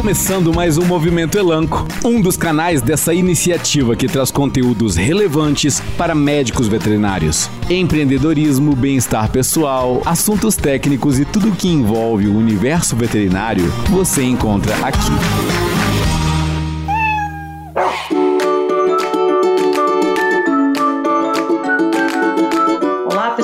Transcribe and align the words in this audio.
começando 0.00 0.50
mais 0.54 0.78
um 0.78 0.84
Movimento 0.86 1.36
Elanco, 1.36 1.86
um 2.02 2.22
dos 2.22 2.34
canais 2.34 2.80
dessa 2.80 3.12
iniciativa 3.12 3.94
que 3.94 4.08
traz 4.08 4.30
conteúdos 4.30 4.96
relevantes 4.96 5.78
para 5.98 6.14
médicos 6.14 6.66
veterinários. 6.66 7.50
Empreendedorismo, 7.68 8.74
bem-estar 8.74 9.30
pessoal, 9.30 10.00
assuntos 10.06 10.56
técnicos 10.56 11.20
e 11.20 11.26
tudo 11.26 11.52
que 11.52 11.68
envolve 11.68 12.28
o 12.28 12.34
universo 12.34 12.96
veterinário 12.96 13.70
você 13.90 14.22
encontra 14.22 14.74
aqui. 14.76 15.89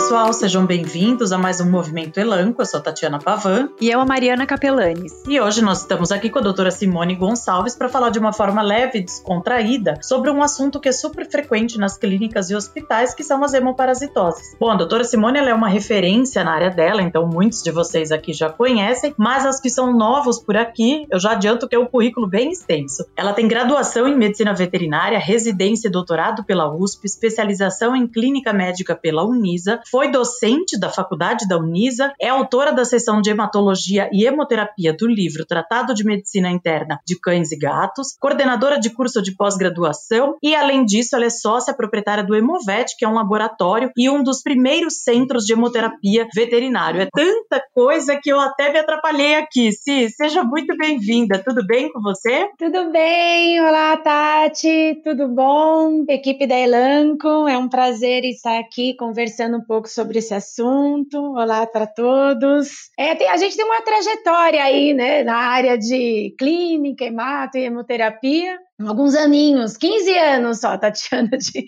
Pessoal, 0.06 0.32
sejam 0.32 0.64
bem-vindos 0.64 1.32
a 1.32 1.38
mais 1.38 1.60
um 1.60 1.68
Movimento 1.68 2.20
Elanco. 2.20 2.62
Eu 2.62 2.66
sou 2.66 2.78
a 2.78 2.82
Tatiana 2.82 3.18
Pavan. 3.18 3.70
E 3.80 3.90
eu, 3.90 4.00
a 4.00 4.06
Mariana 4.06 4.46
Capelanes. 4.46 5.24
E 5.26 5.40
hoje 5.40 5.60
nós 5.60 5.80
estamos 5.80 6.12
aqui 6.12 6.30
com 6.30 6.38
a 6.38 6.42
doutora 6.42 6.70
Simone 6.70 7.16
Gonçalves 7.16 7.74
para 7.74 7.88
falar 7.88 8.10
de 8.10 8.18
uma 8.20 8.32
forma 8.32 8.62
leve 8.62 9.00
e 9.00 9.02
descontraída 9.02 9.98
sobre 10.00 10.30
um 10.30 10.44
assunto 10.44 10.78
que 10.78 10.88
é 10.88 10.92
super 10.92 11.28
frequente 11.28 11.76
nas 11.76 11.98
clínicas 11.98 12.50
e 12.50 12.54
hospitais, 12.54 13.16
que 13.16 13.24
são 13.24 13.42
as 13.42 13.52
hemoparasitoses. 13.52 14.54
Bom, 14.60 14.70
a 14.70 14.76
doutora 14.76 15.02
Simone 15.02 15.40
é 15.40 15.52
uma 15.52 15.68
referência 15.68 16.44
na 16.44 16.54
área 16.54 16.70
dela, 16.70 17.02
então 17.02 17.26
muitos 17.26 17.60
de 17.60 17.72
vocês 17.72 18.12
aqui 18.12 18.32
já 18.32 18.48
conhecem, 18.48 19.12
mas 19.16 19.44
as 19.44 19.60
que 19.60 19.68
são 19.68 19.92
novos 19.92 20.38
por 20.38 20.56
aqui, 20.56 21.04
eu 21.10 21.18
já 21.18 21.32
adianto 21.32 21.66
que 21.66 21.74
é 21.74 21.78
um 21.80 21.86
currículo 21.86 22.28
bem 22.28 22.52
extenso. 22.52 23.04
Ela 23.16 23.32
tem 23.32 23.48
graduação 23.48 24.06
em 24.06 24.16
medicina 24.16 24.54
veterinária, 24.54 25.18
residência 25.18 25.88
e 25.88 25.90
doutorado 25.90 26.44
pela 26.44 26.72
USP, 26.72 27.06
especialização 27.06 27.96
em 27.96 28.06
clínica 28.06 28.52
médica 28.52 28.94
pela 28.94 29.24
Unisa, 29.24 29.80
foi 29.96 30.10
docente 30.10 30.78
da 30.78 30.90
faculdade 30.90 31.48
da 31.48 31.56
Unisa, 31.56 32.12
é 32.20 32.28
autora 32.28 32.70
da 32.70 32.84
seção 32.84 33.22
de 33.22 33.30
hematologia 33.30 34.10
e 34.12 34.26
hemoterapia 34.26 34.94
do 34.94 35.06
livro 35.06 35.46
Tratado 35.46 35.94
de 35.94 36.04
Medicina 36.04 36.50
Interna 36.50 37.00
de 37.06 37.18
Cães 37.18 37.50
e 37.50 37.56
Gatos, 37.56 38.14
coordenadora 38.20 38.78
de 38.78 38.90
curso 38.90 39.22
de 39.22 39.34
pós-graduação 39.34 40.36
e, 40.42 40.54
além 40.54 40.84
disso, 40.84 41.16
ela 41.16 41.24
é 41.24 41.30
sócia 41.30 41.72
proprietária 41.72 42.22
do 42.22 42.34
Hemovet, 42.34 42.94
que 42.98 43.06
é 43.06 43.08
um 43.08 43.14
laboratório 43.14 43.90
e 43.96 44.10
um 44.10 44.22
dos 44.22 44.42
primeiros 44.42 45.02
centros 45.02 45.44
de 45.44 45.54
hemoterapia 45.54 46.28
veterinário. 46.34 47.00
É 47.00 47.08
tanta 47.10 47.64
coisa 47.72 48.20
que 48.22 48.30
eu 48.30 48.38
até 48.38 48.70
me 48.70 48.80
atrapalhei 48.80 49.36
aqui. 49.36 49.72
Si, 49.72 50.10
seja 50.10 50.44
muito 50.44 50.76
bem-vinda. 50.76 51.42
Tudo 51.42 51.66
bem 51.66 51.90
com 51.90 52.02
você? 52.02 52.50
Tudo 52.58 52.92
bem. 52.92 53.62
Olá, 53.62 53.96
Tati. 53.96 55.00
Tudo 55.02 55.26
bom? 55.26 56.04
Equipe 56.06 56.46
da 56.46 56.58
Elanco, 56.58 57.48
é 57.48 57.56
um 57.56 57.70
prazer 57.70 58.26
estar 58.26 58.58
aqui 58.58 58.94
conversando 58.94 59.56
um 59.56 59.64
pouco 59.64 59.85
sobre 59.86 60.18
esse 60.18 60.34
assunto. 60.34 61.18
Olá 61.34 61.66
para 61.66 61.86
todos. 61.86 62.90
É, 62.98 63.14
tem, 63.14 63.28
a 63.28 63.36
gente 63.36 63.56
tem 63.56 63.64
uma 63.64 63.82
trajetória 63.82 64.62
aí, 64.62 64.92
né, 64.94 65.22
na 65.22 65.36
área 65.36 65.78
de 65.78 66.34
clínica, 66.38 67.04
hemato 67.04 67.58
e 67.58 67.64
hemoterapia 67.64 68.58
alguns 68.84 69.14
aninhos, 69.14 69.76
15 69.76 70.18
anos 70.18 70.60
só, 70.60 70.76
Tatiana, 70.76 71.30
de, 71.30 71.64